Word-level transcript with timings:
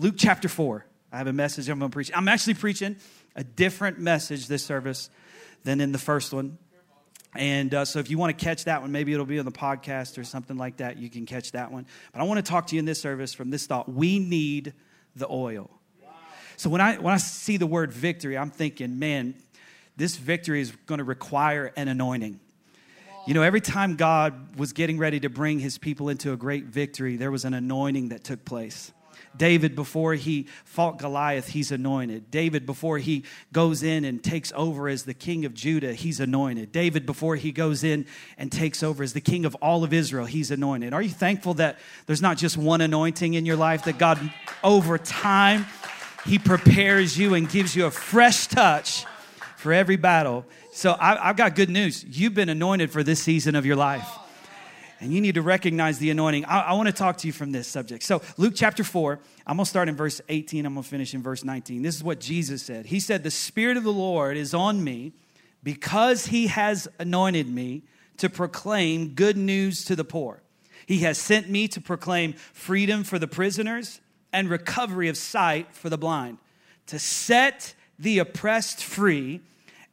Luke 0.00 0.14
chapter 0.16 0.48
4. 0.48 0.86
I 1.10 1.18
have 1.18 1.26
a 1.26 1.32
message 1.32 1.68
I'm 1.68 1.80
going 1.80 1.90
to 1.90 1.92
preach. 1.92 2.12
I'm 2.14 2.28
actually 2.28 2.54
preaching 2.54 2.94
a 3.34 3.42
different 3.42 3.98
message 3.98 4.46
this 4.46 4.64
service 4.64 5.10
than 5.64 5.80
in 5.80 5.90
the 5.90 5.98
first 5.98 6.32
one. 6.32 6.56
And 7.34 7.74
uh, 7.74 7.84
so 7.84 7.98
if 7.98 8.08
you 8.08 8.16
want 8.16 8.38
to 8.38 8.44
catch 8.44 8.66
that 8.66 8.80
one, 8.80 8.92
maybe 8.92 9.12
it'll 9.12 9.26
be 9.26 9.40
on 9.40 9.44
the 9.44 9.50
podcast 9.50 10.16
or 10.16 10.22
something 10.22 10.56
like 10.56 10.76
that. 10.76 10.98
You 10.98 11.10
can 11.10 11.26
catch 11.26 11.50
that 11.50 11.72
one. 11.72 11.84
But 12.12 12.20
I 12.20 12.24
want 12.24 12.38
to 12.38 12.48
talk 12.48 12.68
to 12.68 12.76
you 12.76 12.78
in 12.78 12.84
this 12.84 13.00
service 13.00 13.34
from 13.34 13.50
this 13.50 13.66
thought 13.66 13.92
we 13.92 14.20
need 14.20 14.72
the 15.16 15.26
oil. 15.28 15.68
So 16.56 16.70
when 16.70 16.80
I, 16.80 16.98
when 16.98 17.12
I 17.12 17.16
see 17.16 17.56
the 17.56 17.66
word 17.66 17.92
victory, 17.92 18.38
I'm 18.38 18.50
thinking, 18.52 19.00
man, 19.00 19.34
this 19.96 20.14
victory 20.14 20.60
is 20.60 20.70
going 20.86 20.98
to 20.98 21.04
require 21.04 21.72
an 21.76 21.88
anointing. 21.88 22.38
You 23.26 23.34
know, 23.34 23.42
every 23.42 23.60
time 23.60 23.96
God 23.96 24.60
was 24.60 24.72
getting 24.72 24.98
ready 24.98 25.18
to 25.18 25.28
bring 25.28 25.58
his 25.58 25.76
people 25.76 26.08
into 26.08 26.32
a 26.32 26.36
great 26.36 26.66
victory, 26.66 27.16
there 27.16 27.32
was 27.32 27.44
an 27.44 27.52
anointing 27.52 28.10
that 28.10 28.22
took 28.22 28.44
place. 28.44 28.92
David, 29.36 29.76
before 29.76 30.14
he 30.14 30.46
fought 30.64 30.98
Goliath, 30.98 31.48
he's 31.48 31.70
anointed. 31.70 32.30
David, 32.30 32.66
before 32.66 32.98
he 32.98 33.24
goes 33.52 33.82
in 33.82 34.04
and 34.04 34.22
takes 34.22 34.52
over 34.54 34.88
as 34.88 35.04
the 35.04 35.14
king 35.14 35.44
of 35.44 35.54
Judah, 35.54 35.94
he's 35.94 36.20
anointed. 36.20 36.72
David, 36.72 37.06
before 37.06 37.36
he 37.36 37.52
goes 37.52 37.84
in 37.84 38.06
and 38.36 38.50
takes 38.50 38.82
over 38.82 39.02
as 39.02 39.12
the 39.12 39.20
king 39.20 39.44
of 39.44 39.54
all 39.56 39.84
of 39.84 39.92
Israel, 39.92 40.26
he's 40.26 40.50
anointed. 40.50 40.92
Are 40.92 41.02
you 41.02 41.10
thankful 41.10 41.54
that 41.54 41.78
there's 42.06 42.22
not 42.22 42.36
just 42.36 42.56
one 42.56 42.80
anointing 42.80 43.34
in 43.34 43.46
your 43.46 43.56
life, 43.56 43.84
that 43.84 43.98
God, 43.98 44.18
over 44.64 44.98
time, 44.98 45.66
he 46.26 46.38
prepares 46.38 47.16
you 47.16 47.34
and 47.34 47.48
gives 47.48 47.76
you 47.76 47.86
a 47.86 47.90
fresh 47.90 48.48
touch 48.48 49.06
for 49.56 49.72
every 49.72 49.96
battle? 49.96 50.44
So 50.72 50.96
I, 50.98 51.28
have 51.28 51.36
got 51.36 51.54
good 51.54 51.70
news. 51.70 52.04
You've 52.04 52.34
been 52.34 52.48
anointed 52.48 52.90
for 52.90 53.02
this 53.02 53.22
season 53.22 53.54
of 53.54 53.64
your 53.64 53.76
life 53.76 54.08
and 55.00 55.12
you 55.12 55.20
need 55.20 55.34
to 55.34 55.42
recognize 55.42 55.98
the 55.98 56.10
anointing. 56.10 56.44
I, 56.44 56.60
I 56.60 56.72
want 56.72 56.88
to 56.88 56.92
talk 56.92 57.18
to 57.18 57.26
you 57.26 57.32
from 57.32 57.52
this 57.52 57.68
subject. 57.68 58.02
So, 58.02 58.22
Luke 58.36 58.54
chapter 58.56 58.82
4, 58.84 59.18
I'm 59.46 59.56
going 59.56 59.64
to 59.64 59.70
start 59.70 59.88
in 59.88 59.96
verse 59.96 60.20
18, 60.28 60.66
I'm 60.66 60.74
going 60.74 60.82
to 60.82 60.88
finish 60.88 61.14
in 61.14 61.22
verse 61.22 61.44
19. 61.44 61.82
This 61.82 61.96
is 61.96 62.04
what 62.04 62.20
Jesus 62.20 62.62
said. 62.62 62.86
He 62.86 63.00
said, 63.00 63.22
The 63.22 63.30
Spirit 63.30 63.76
of 63.76 63.84
the 63.84 63.92
Lord 63.92 64.36
is 64.36 64.54
on 64.54 64.82
me 64.82 65.12
because 65.62 66.26
he 66.26 66.48
has 66.48 66.88
anointed 66.98 67.48
me 67.48 67.82
to 68.18 68.28
proclaim 68.28 69.10
good 69.10 69.36
news 69.36 69.84
to 69.84 69.96
the 69.96 70.04
poor. 70.04 70.42
He 70.86 70.98
has 71.00 71.18
sent 71.18 71.48
me 71.48 71.68
to 71.68 71.80
proclaim 71.80 72.32
freedom 72.32 73.04
for 73.04 73.18
the 73.18 73.28
prisoners 73.28 74.00
and 74.32 74.48
recovery 74.48 75.08
of 75.08 75.16
sight 75.16 75.74
for 75.74 75.88
the 75.88 75.98
blind, 75.98 76.38
to 76.86 76.98
set 76.98 77.74
the 77.98 78.18
oppressed 78.18 78.82
free, 78.82 79.40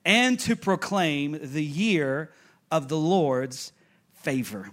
and 0.04 0.40
to 0.40 0.56
proclaim 0.56 1.38
the 1.42 1.64
year 1.64 2.32
of 2.72 2.88
the 2.88 2.98
Lord's 2.98 3.72
favor. 4.14 4.72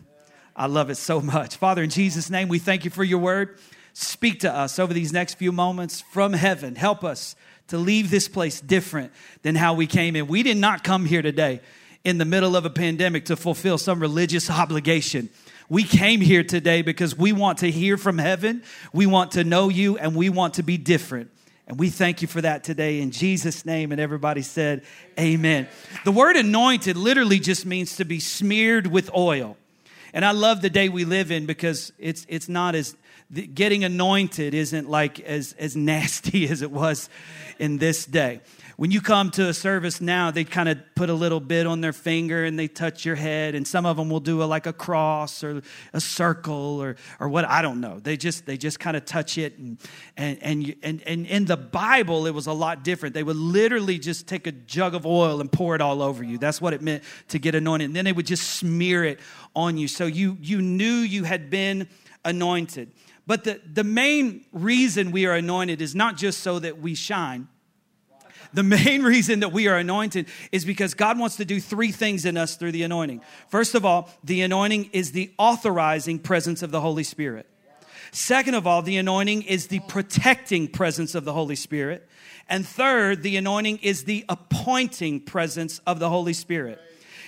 I 0.54 0.66
love 0.66 0.90
it 0.90 0.96
so 0.96 1.20
much. 1.20 1.56
Father, 1.56 1.82
in 1.82 1.90
Jesus' 1.90 2.30
name, 2.30 2.48
we 2.48 2.58
thank 2.58 2.84
you 2.84 2.90
for 2.90 3.04
your 3.04 3.18
word. 3.18 3.58
Speak 3.94 4.40
to 4.40 4.52
us 4.52 4.78
over 4.78 4.94
these 4.94 5.12
next 5.12 5.34
few 5.34 5.52
moments 5.52 6.00
from 6.00 6.32
heaven. 6.32 6.74
Help 6.76 7.04
us 7.04 7.36
to 7.68 7.78
leave 7.78 8.10
this 8.10 8.28
place 8.28 8.60
different 8.60 9.12
than 9.42 9.54
how 9.54 9.74
we 9.74 9.86
came 9.86 10.16
in. 10.16 10.26
We 10.26 10.42
did 10.42 10.56
not 10.56 10.84
come 10.84 11.04
here 11.04 11.22
today 11.22 11.60
in 12.04 12.18
the 12.18 12.24
middle 12.24 12.56
of 12.56 12.64
a 12.64 12.70
pandemic 12.70 13.26
to 13.26 13.36
fulfill 13.36 13.78
some 13.78 14.00
religious 14.00 14.50
obligation. 14.50 15.30
We 15.68 15.84
came 15.84 16.20
here 16.20 16.42
today 16.42 16.82
because 16.82 17.16
we 17.16 17.32
want 17.32 17.58
to 17.58 17.70
hear 17.70 17.96
from 17.96 18.18
heaven, 18.18 18.62
we 18.92 19.06
want 19.06 19.32
to 19.32 19.44
know 19.44 19.68
you, 19.68 19.96
and 19.96 20.14
we 20.14 20.28
want 20.28 20.54
to 20.54 20.62
be 20.62 20.76
different. 20.76 21.30
And 21.66 21.78
we 21.78 21.88
thank 21.88 22.20
you 22.20 22.28
for 22.28 22.40
that 22.40 22.64
today 22.64 23.00
in 23.00 23.10
Jesus' 23.10 23.64
name. 23.64 23.92
And 23.92 24.00
everybody 24.00 24.42
said, 24.42 24.82
Amen. 25.18 25.68
The 26.04 26.12
word 26.12 26.36
anointed 26.36 26.96
literally 26.96 27.38
just 27.38 27.64
means 27.64 27.96
to 27.96 28.04
be 28.04 28.20
smeared 28.20 28.86
with 28.86 29.14
oil. 29.14 29.56
And 30.12 30.24
I 30.24 30.32
love 30.32 30.60
the 30.60 30.70
day 30.70 30.88
we 30.88 31.04
live 31.04 31.30
in 31.30 31.46
because 31.46 31.92
it's, 31.98 32.26
it's 32.28 32.48
not 32.48 32.74
as, 32.74 32.96
getting 33.54 33.84
anointed 33.84 34.52
isn't 34.52 34.88
like 34.88 35.20
as, 35.20 35.54
as 35.58 35.74
nasty 35.74 36.48
as 36.50 36.62
it 36.62 36.70
was 36.70 37.08
in 37.58 37.78
this 37.78 38.04
day. 38.04 38.40
When 38.82 38.90
you 38.90 39.00
come 39.00 39.30
to 39.30 39.48
a 39.48 39.54
service 39.54 40.00
now, 40.00 40.32
they 40.32 40.42
kind 40.42 40.68
of 40.68 40.76
put 40.96 41.08
a 41.08 41.14
little 41.14 41.38
bit 41.38 41.68
on 41.68 41.82
their 41.82 41.92
finger 41.92 42.44
and 42.44 42.58
they 42.58 42.66
touch 42.66 43.04
your 43.04 43.14
head, 43.14 43.54
and 43.54 43.64
some 43.64 43.86
of 43.86 43.96
them 43.96 44.10
will 44.10 44.18
do 44.18 44.42
a, 44.42 44.44
like 44.44 44.66
a 44.66 44.72
cross 44.72 45.44
or 45.44 45.62
a 45.92 46.00
circle 46.00 46.82
or, 46.82 46.96
or 47.20 47.28
what 47.28 47.44
I 47.44 47.62
don't 47.62 47.80
know. 47.80 48.00
They 48.00 48.16
just 48.16 48.44
they 48.44 48.56
just 48.56 48.80
kind 48.80 48.96
of 48.96 49.04
touch 49.04 49.38
it, 49.38 49.56
and 49.56 49.78
and 50.16 50.42
and 50.42 50.74
and 50.82 51.02
and 51.06 51.26
in 51.28 51.44
the 51.44 51.56
Bible 51.56 52.26
it 52.26 52.32
was 52.32 52.48
a 52.48 52.52
lot 52.52 52.82
different. 52.82 53.14
They 53.14 53.22
would 53.22 53.36
literally 53.36 54.00
just 54.00 54.26
take 54.26 54.48
a 54.48 54.52
jug 54.52 54.96
of 54.96 55.06
oil 55.06 55.40
and 55.40 55.52
pour 55.52 55.76
it 55.76 55.80
all 55.80 56.02
over 56.02 56.24
you. 56.24 56.36
That's 56.36 56.60
what 56.60 56.72
it 56.72 56.82
meant 56.82 57.04
to 57.28 57.38
get 57.38 57.54
anointed. 57.54 57.84
And 57.84 57.94
then 57.94 58.04
they 58.04 58.12
would 58.12 58.26
just 58.26 58.48
smear 58.48 59.04
it 59.04 59.20
on 59.54 59.78
you, 59.78 59.86
so 59.86 60.06
you 60.06 60.36
you 60.40 60.60
knew 60.60 60.86
you 60.86 61.22
had 61.22 61.50
been 61.50 61.86
anointed. 62.24 62.90
But 63.28 63.44
the, 63.44 63.60
the 63.64 63.84
main 63.84 64.44
reason 64.50 65.12
we 65.12 65.26
are 65.26 65.34
anointed 65.34 65.80
is 65.80 65.94
not 65.94 66.16
just 66.16 66.40
so 66.40 66.58
that 66.58 66.80
we 66.80 66.96
shine, 66.96 67.46
the 68.52 68.62
main 68.62 69.02
reason 69.14 69.40
that 69.40 69.52
we 69.52 69.68
are 69.68 69.76
anointed 69.76 70.26
is 70.50 70.64
because 70.64 70.94
God 70.94 71.18
wants 71.18 71.36
to 71.36 71.44
do 71.44 71.60
three 71.60 71.92
things 71.92 72.24
in 72.24 72.36
us 72.36 72.56
through 72.56 72.72
the 72.72 72.82
anointing. 72.82 73.22
First 73.48 73.74
of 73.74 73.84
all, 73.84 74.10
the 74.24 74.42
anointing 74.42 74.90
is 74.92 75.12
the 75.12 75.32
authorizing 75.38 76.18
presence 76.18 76.62
of 76.62 76.70
the 76.70 76.80
Holy 76.80 77.04
Spirit. 77.04 77.46
Second 78.12 78.54
of 78.54 78.66
all, 78.66 78.82
the 78.82 78.98
anointing 78.98 79.42
is 79.42 79.68
the 79.68 79.80
protecting 79.80 80.68
presence 80.68 81.14
of 81.14 81.24
the 81.24 81.32
Holy 81.32 81.56
Spirit. 81.56 82.06
And 82.46 82.66
third, 82.66 83.22
the 83.22 83.36
anointing 83.36 83.78
is 83.78 84.04
the 84.04 84.24
appointing 84.28 85.20
presence 85.20 85.80
of 85.86 85.98
the 85.98 86.10
Holy 86.10 86.34
Spirit. 86.34 86.78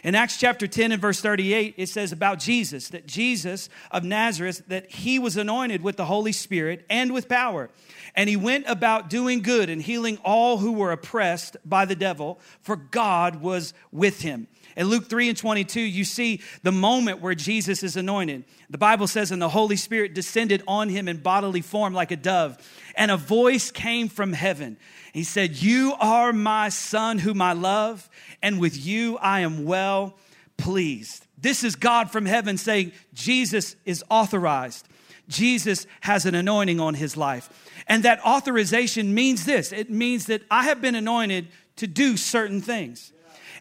In 0.04 0.14
Acts 0.14 0.36
chapter 0.36 0.66
10 0.66 0.92
and 0.92 1.00
verse 1.00 1.22
38, 1.22 1.76
it 1.78 1.88
says 1.88 2.12
about 2.12 2.38
Jesus 2.38 2.88
that 2.90 3.06
Jesus 3.06 3.70
of 3.90 4.04
Nazareth, 4.04 4.62
that 4.68 4.90
he 4.90 5.18
was 5.18 5.38
anointed 5.38 5.80
with 5.80 5.96
the 5.96 6.04
Holy 6.04 6.32
Spirit 6.32 6.84
and 6.90 7.14
with 7.14 7.26
power. 7.26 7.70
And 8.14 8.28
he 8.28 8.36
went 8.36 8.66
about 8.68 9.08
doing 9.08 9.40
good 9.40 9.70
and 9.70 9.80
healing 9.80 10.18
all 10.22 10.58
who 10.58 10.72
were 10.72 10.92
oppressed 10.92 11.56
by 11.64 11.86
the 11.86 11.96
devil, 11.96 12.38
for 12.60 12.76
God 12.76 13.40
was 13.40 13.72
with 13.92 14.20
him. 14.20 14.46
In 14.76 14.88
Luke 14.88 15.08
3 15.08 15.30
and 15.30 15.38
22, 15.38 15.80
you 15.80 16.04
see 16.04 16.42
the 16.62 16.72
moment 16.72 17.22
where 17.22 17.34
Jesus 17.34 17.82
is 17.82 17.96
anointed. 17.96 18.44
The 18.68 18.78
Bible 18.78 19.06
says, 19.06 19.30
and 19.30 19.40
the 19.40 19.48
Holy 19.48 19.76
Spirit 19.76 20.14
descended 20.14 20.62
on 20.68 20.90
him 20.90 21.08
in 21.08 21.18
bodily 21.18 21.62
form 21.62 21.94
like 21.94 22.10
a 22.10 22.16
dove, 22.16 22.58
and 22.96 23.10
a 23.10 23.16
voice 23.16 23.70
came 23.70 24.08
from 24.08 24.32
heaven. 24.32 24.76
He 25.12 25.24
said, 25.24 25.56
You 25.56 25.94
are 26.00 26.32
my 26.32 26.68
son 26.68 27.18
whom 27.18 27.40
I 27.40 27.52
love, 27.52 28.08
and 28.42 28.60
with 28.60 28.76
you 28.84 29.16
I 29.18 29.40
am 29.40 29.64
well 29.64 30.14
pleased. 30.56 31.26
This 31.38 31.64
is 31.64 31.76
God 31.76 32.10
from 32.10 32.26
heaven 32.26 32.56
saying, 32.56 32.92
Jesus 33.12 33.76
is 33.84 34.02
authorized. 34.08 34.88
Jesus 35.28 35.86
has 36.00 36.26
an 36.26 36.34
anointing 36.34 36.80
on 36.80 36.94
his 36.94 37.16
life. 37.16 37.72
And 37.86 38.02
that 38.02 38.24
authorization 38.24 39.14
means 39.14 39.44
this 39.44 39.72
it 39.72 39.90
means 39.90 40.26
that 40.26 40.42
I 40.50 40.64
have 40.64 40.80
been 40.80 40.94
anointed 40.94 41.48
to 41.76 41.86
do 41.86 42.16
certain 42.16 42.60
things. 42.60 43.12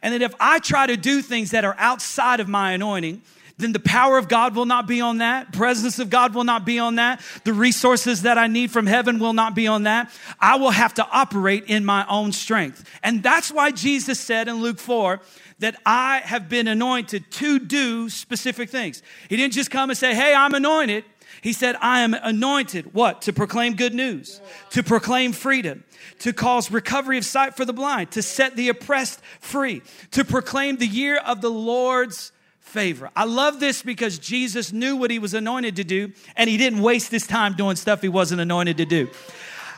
And 0.01 0.13
that 0.13 0.21
if 0.21 0.35
I 0.39 0.59
try 0.59 0.85
to 0.85 0.97
do 0.97 1.21
things 1.21 1.51
that 1.51 1.63
are 1.63 1.75
outside 1.77 2.39
of 2.39 2.49
my 2.49 2.73
anointing, 2.73 3.21
then 3.57 3.71
the 3.71 3.79
power 3.79 4.17
of 4.17 4.27
God 4.27 4.55
will 4.55 4.65
not 4.65 4.87
be 4.87 4.99
on 4.99 5.19
that. 5.19 5.53
Presence 5.53 5.99
of 5.99 6.09
God 6.09 6.33
will 6.33 6.43
not 6.43 6.65
be 6.65 6.79
on 6.79 6.95
that. 6.95 7.21
The 7.43 7.53
resources 7.53 8.23
that 8.23 8.37
I 8.37 8.47
need 8.47 8.71
from 8.71 8.87
heaven 8.87 9.19
will 9.19 9.33
not 9.33 9.53
be 9.53 9.67
on 9.67 9.83
that. 9.83 10.11
I 10.39 10.55
will 10.57 10.71
have 10.71 10.95
to 10.95 11.07
operate 11.11 11.65
in 11.65 11.85
my 11.85 12.05
own 12.07 12.31
strength. 12.31 12.83
And 13.03 13.21
that's 13.21 13.51
why 13.51 13.71
Jesus 13.71 14.19
said 14.19 14.47
in 14.47 14.55
Luke 14.55 14.79
4 14.79 15.21
that 15.59 15.79
I 15.85 16.21
have 16.25 16.49
been 16.49 16.67
anointed 16.67 17.29
to 17.31 17.59
do 17.59 18.09
specific 18.09 18.69
things. 18.69 19.01
He 19.29 19.37
didn't 19.37 19.53
just 19.53 19.71
come 19.71 19.89
and 19.89 19.97
say, 19.97 20.13
Hey, 20.13 20.33
I'm 20.33 20.53
anointed. 20.53 21.05
He 21.41 21.53
said, 21.53 21.75
I 21.81 22.01
am 22.01 22.13
anointed. 22.13 22.93
What? 22.93 23.23
To 23.23 23.33
proclaim 23.33 23.75
good 23.75 23.93
news, 23.93 24.41
to 24.71 24.83
proclaim 24.83 25.31
freedom, 25.31 25.83
to 26.19 26.33
cause 26.33 26.69
recovery 26.69 27.17
of 27.17 27.25
sight 27.25 27.55
for 27.55 27.65
the 27.65 27.73
blind, 27.73 28.11
to 28.11 28.21
set 28.21 28.55
the 28.55 28.69
oppressed 28.69 29.21
free, 29.39 29.81
to 30.11 30.25
proclaim 30.25 30.77
the 30.77 30.87
year 30.87 31.17
of 31.17 31.41
the 31.41 31.49
Lord's 31.49 32.32
favor. 32.63 33.09
I 33.15 33.25
love 33.25 33.59
this 33.59 33.83
because 33.83 34.17
Jesus 34.17 34.73
knew 34.73 34.95
what 34.95 35.11
he 35.11 35.19
was 35.19 35.33
anointed 35.33 35.75
to 35.75 35.83
do, 35.83 36.11
and 36.35 36.49
he 36.49 36.57
didn't 36.57 36.81
waste 36.81 37.11
his 37.11 37.27
time 37.27 37.53
doing 37.53 37.75
stuff 37.75 38.01
he 38.01 38.09
wasn't 38.09 38.41
anointed 38.41 38.77
to 38.77 38.85
do. 38.85 39.09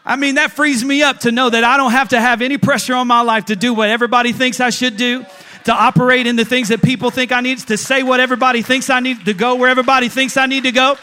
I 0.06 0.16
mean, 0.16 0.36
that 0.36 0.52
frees 0.52 0.86
me 0.86 1.02
up 1.02 1.22
to 1.22 1.32
know 1.32 1.50
that 1.50 1.64
I 1.64 1.78
don't 1.78 1.92
have 1.92 2.10
to 2.10 2.22
have 2.22 2.42
any 2.42 2.58
pressure 2.58 2.94
on 2.94 3.08
my 3.08 3.22
life 3.22 3.46
to 3.46 3.56
do 3.56 3.74
what 3.74 3.90
everybody 3.90 4.34
thinks 4.34 4.60
I 4.60 4.70
should 4.70 4.98
do, 4.98 5.26
to 5.66 5.74
operate 5.74 6.28
in 6.28 6.36
the 6.36 6.46
things 6.46 6.70
that 6.70 6.82
people 6.84 7.10
think 7.10 7.32
I 7.32 7.42
need, 7.42 7.58
to 7.60 7.76
say 7.76 8.04
what 8.04 8.20
everybody 8.20 8.62
thinks 8.62 8.90
I 8.90 9.00
need, 9.00 9.26
to 9.26 9.34
go 9.34 9.56
where 9.56 9.70
everybody 9.70 10.08
thinks 10.08 10.38
I 10.38 10.46
need 10.46 10.64
to 10.64 10.72
go. 10.72 10.96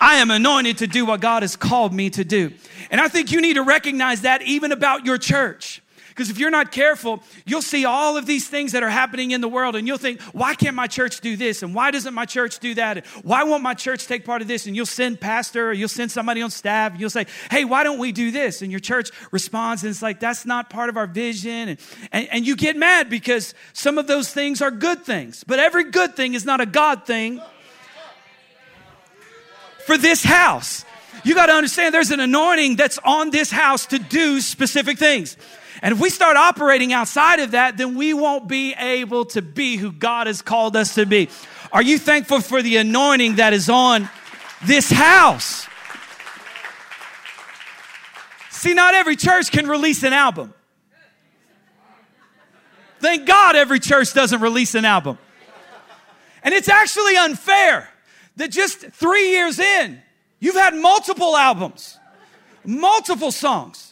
I 0.00 0.16
am 0.16 0.30
anointed 0.30 0.78
to 0.78 0.86
do 0.86 1.06
what 1.06 1.20
God 1.20 1.42
has 1.42 1.56
called 1.56 1.94
me 1.94 2.10
to 2.10 2.24
do. 2.24 2.52
And 2.90 3.00
I 3.00 3.08
think 3.08 3.30
you 3.30 3.40
need 3.40 3.54
to 3.54 3.62
recognize 3.62 4.22
that 4.22 4.42
even 4.42 4.72
about 4.72 5.06
your 5.06 5.18
church. 5.18 5.80
Because 6.16 6.30
if 6.30 6.38
you're 6.38 6.50
not 6.50 6.72
careful, 6.72 7.22
you'll 7.44 7.60
see 7.60 7.84
all 7.84 8.16
of 8.16 8.24
these 8.24 8.48
things 8.48 8.72
that 8.72 8.82
are 8.82 8.88
happening 8.88 9.32
in 9.32 9.42
the 9.42 9.48
world 9.48 9.76
and 9.76 9.86
you'll 9.86 9.98
think, 9.98 10.22
why 10.32 10.54
can't 10.54 10.74
my 10.74 10.86
church 10.86 11.20
do 11.20 11.36
this? 11.36 11.62
And 11.62 11.74
why 11.74 11.90
doesn't 11.90 12.14
my 12.14 12.24
church 12.24 12.58
do 12.58 12.72
that? 12.76 12.96
And 12.96 13.06
why 13.22 13.44
won't 13.44 13.62
my 13.62 13.74
church 13.74 14.06
take 14.06 14.24
part 14.24 14.40
of 14.40 14.48
this? 14.48 14.66
And 14.66 14.74
you'll 14.74 14.86
send 14.86 15.20
pastor 15.20 15.68
or 15.68 15.72
you'll 15.74 15.90
send 15.90 16.10
somebody 16.10 16.40
on 16.40 16.50
staff 16.50 16.92
and 16.92 17.00
you'll 17.02 17.10
say, 17.10 17.26
hey, 17.50 17.66
why 17.66 17.84
don't 17.84 17.98
we 17.98 18.12
do 18.12 18.30
this? 18.30 18.62
And 18.62 18.70
your 18.70 18.80
church 18.80 19.10
responds 19.30 19.82
and 19.82 19.90
it's 19.90 20.00
like, 20.00 20.18
that's 20.18 20.46
not 20.46 20.70
part 20.70 20.88
of 20.88 20.96
our 20.96 21.06
vision. 21.06 21.68
And, 21.68 21.78
and, 22.12 22.28
and 22.30 22.46
you 22.46 22.56
get 22.56 22.76
mad 22.76 23.10
because 23.10 23.52
some 23.74 23.98
of 23.98 24.06
those 24.06 24.32
things 24.32 24.62
are 24.62 24.70
good 24.70 25.04
things. 25.04 25.44
But 25.44 25.58
every 25.58 25.90
good 25.90 26.16
thing 26.16 26.32
is 26.32 26.46
not 26.46 26.62
a 26.62 26.66
God 26.66 27.04
thing 27.04 27.42
for 29.84 29.98
this 29.98 30.24
house. 30.24 30.86
You 31.24 31.34
got 31.34 31.46
to 31.46 31.52
understand 31.52 31.92
there's 31.94 32.10
an 32.10 32.20
anointing 32.20 32.76
that's 32.76 32.98
on 33.04 33.28
this 33.28 33.50
house 33.50 33.84
to 33.86 33.98
do 33.98 34.40
specific 34.40 34.98
things. 34.98 35.36
And 35.82 35.92
if 35.92 36.00
we 36.00 36.10
start 36.10 36.36
operating 36.36 36.92
outside 36.92 37.40
of 37.40 37.50
that, 37.52 37.76
then 37.76 37.96
we 37.96 38.14
won't 38.14 38.48
be 38.48 38.72
able 38.74 39.26
to 39.26 39.42
be 39.42 39.76
who 39.76 39.92
God 39.92 40.26
has 40.26 40.42
called 40.42 40.76
us 40.76 40.94
to 40.94 41.06
be. 41.06 41.28
Are 41.72 41.82
you 41.82 41.98
thankful 41.98 42.40
for 42.40 42.62
the 42.62 42.76
anointing 42.76 43.36
that 43.36 43.52
is 43.52 43.68
on 43.68 44.08
this 44.64 44.90
house? 44.90 45.66
See, 48.50 48.72
not 48.74 48.94
every 48.94 49.16
church 49.16 49.52
can 49.52 49.68
release 49.68 50.02
an 50.02 50.12
album. 50.12 50.54
Thank 53.00 53.26
God 53.26 53.54
every 53.54 53.78
church 53.78 54.14
doesn't 54.14 54.40
release 54.40 54.74
an 54.74 54.84
album. 54.84 55.18
And 56.42 56.54
it's 56.54 56.68
actually 56.68 57.16
unfair 57.16 57.88
that 58.36 58.50
just 58.50 58.78
three 58.78 59.30
years 59.30 59.58
in, 59.58 60.00
you've 60.40 60.54
had 60.54 60.74
multiple 60.74 61.36
albums, 61.36 61.98
multiple 62.64 63.30
songs. 63.30 63.85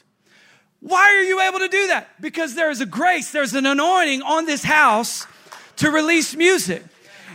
Why 0.84 1.16
are 1.16 1.22
you 1.22 1.40
able 1.40 1.60
to 1.60 1.68
do 1.68 1.86
that? 1.86 2.20
Because 2.20 2.54
there 2.54 2.70
is 2.70 2.82
a 2.82 2.86
grace, 2.86 3.32
there's 3.32 3.54
an 3.54 3.64
anointing 3.64 4.20
on 4.20 4.44
this 4.44 4.62
house 4.62 5.26
to 5.76 5.90
release 5.90 6.36
music. 6.36 6.82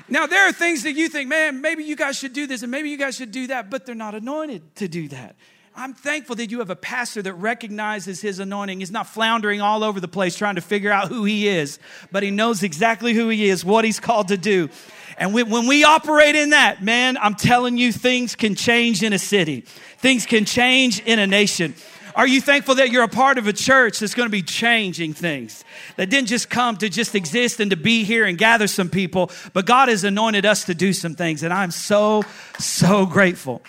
Now, 0.08 0.28
there 0.28 0.48
are 0.48 0.52
things 0.52 0.84
that 0.84 0.94
you 0.94 1.10
think, 1.10 1.30
man, 1.30 1.60
maybe 1.60 1.84
you 1.84 1.96
guys 1.96 2.16
should 2.16 2.34
do 2.34 2.46
this 2.46 2.62
and 2.62 2.70
maybe 2.70 2.92
you 2.92 2.98
guys 2.98 3.16
should 3.16 3.32
do 3.32 3.48
that, 3.48 3.72
but 3.72 3.88
they're 3.88 3.96
not 3.96 4.14
anointed 4.14 4.76
to 4.76 4.88
do 4.88 5.08
that. 5.08 5.36
I'm 5.76 5.96
thankful 5.96 6.36
that 6.36 6.52
you 6.52 6.60
have 6.60 6.70
a 6.70 6.76
pastor 6.76 7.24
that 7.24 7.34
recognizes 7.34 8.22
his 8.22 8.38
anointing. 8.38 8.82
He's 8.82 8.92
not 8.92 9.08
floundering 9.08 9.62
all 9.62 9.84
over 9.84 10.00
the 10.00 10.08
place 10.08 10.36
trying 10.36 10.56
to 10.56 10.62
figure 10.62 10.92
out 10.92 11.08
who 11.08 11.24
he 11.24 11.48
is, 11.48 11.80
but 12.12 12.22
he 12.22 12.30
knows 12.30 12.62
exactly 12.62 13.16
who 13.16 13.30
he 13.30 13.50
is, 13.50 13.66
what 13.66 13.84
he's 13.84 14.00
called 14.00 14.28
to 14.28 14.38
do. 14.38 14.70
And 15.18 15.34
when 15.34 15.66
we 15.66 15.84
operate 15.84 16.36
in 16.36 16.52
that, 16.52 16.84
man, 16.84 17.18
I'm 17.18 17.34
telling 17.34 17.80
you, 17.80 17.92
things 17.92 18.36
can 18.36 18.54
change 18.54 19.02
in 19.02 19.12
a 19.12 19.20
city, 19.20 19.62
things 19.98 20.28
can 20.28 20.46
change 20.46 21.00
in 21.00 21.18
a 21.18 21.26
nation. 21.26 21.74
Are 22.16 22.28
you 22.28 22.42
thankful 22.42 22.76
that 22.76 22.92
you're 22.92 23.04
a 23.04 23.08
part 23.08 23.38
of 23.38 23.48
a 23.48 23.54
church 23.54 24.00
that's 24.00 24.14
going 24.14 24.28
to 24.28 24.32
be 24.32 24.42
changing 24.42 25.14
things? 25.14 25.64
That 25.96 26.10
didn't 26.10 26.28
just 26.28 26.50
come 26.50 26.78
to 26.78 26.90
just 26.90 27.16
exist 27.16 27.60
and 27.60 27.72
to 27.72 27.78
be 27.78 28.04
here 28.04 28.26
and 28.26 28.38
gather 28.38 28.68
some 28.68 28.90
people, 28.90 29.32
but 29.54 29.66
God 29.66 29.90
has 29.90 30.04
anointed 30.04 30.46
us 30.46 30.66
to 30.66 30.74
do 30.74 30.94
some 30.94 31.16
things. 31.16 31.44
And 31.44 31.54
I'm 31.54 31.72
so, 31.72 32.24
so 32.58 33.06
grateful. 33.06 33.62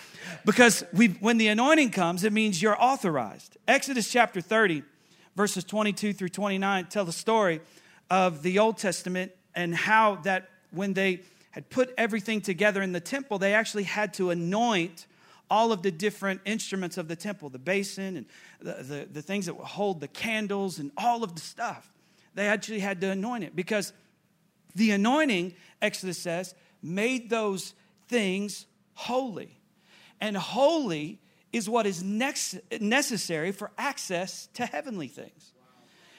Because 0.45 0.85
we, 0.93 1.09
when 1.09 1.37
the 1.37 1.49
anointing 1.49 1.91
comes, 1.91 2.25
it 2.25 2.33
means 2.33 2.63
you're 2.63 2.81
authorized. 2.83 3.59
Exodus 3.69 4.11
chapter 4.11 4.41
30, 4.41 4.83
verses 5.37 5.65
22 5.65 6.13
through 6.15 6.31
29 6.31 6.87
tell 6.87 7.05
the 7.05 7.13
story 7.13 7.61
of 8.11 8.43
the 8.43 8.59
Old 8.59 8.79
Testament 8.79 9.33
and 9.55 9.75
how 9.75 10.17
that 10.17 10.49
when 10.71 10.95
they 10.95 11.21
had 11.51 11.69
put 11.69 11.93
everything 11.99 12.41
together 12.41 12.81
in 12.81 12.93
the 12.93 13.01
temple, 13.01 13.39
they 13.39 13.55
actually 13.55 13.83
had 13.83 14.15
to 14.15 14.31
anoint 14.31 15.07
all 15.51 15.73
of 15.73 15.83
the 15.83 15.91
different 15.91 16.41
instruments 16.45 16.97
of 16.97 17.09
the 17.09 17.17
temple 17.17 17.49
the 17.49 17.59
basin 17.59 18.17
and 18.17 18.27
the, 18.61 18.83
the, 18.83 19.09
the 19.13 19.23
things 19.23 19.47
that 19.47 19.55
would 19.55 19.67
hold 19.67 20.01
the 20.01 20.09
candles 20.09 20.79
and 20.79 20.91
all 20.97 21.25
of 21.25 21.35
the 21.35 21.41
stuff. 21.41 21.93
They 22.35 22.47
actually 22.47 22.81
had 22.81 23.01
to 23.01 23.11
anoint 23.11 23.45
it 23.45 23.57
because 23.57 23.93
the 24.75 24.93
anointing, 24.93 25.55
Exodus 25.83 26.19
says, 26.19 26.55
made 26.83 27.29
those 27.29 27.75
things 28.09 28.67
holy 28.95 29.61
and 30.21 30.37
holy 30.37 31.19
is 31.53 31.69
what 31.69 31.87
is 31.87 32.03
next, 32.03 32.59
necessary 32.81 33.51
for 33.53 33.71
access 33.77 34.49
to 34.55 34.67
heavenly 34.67 35.09
things. 35.09 35.53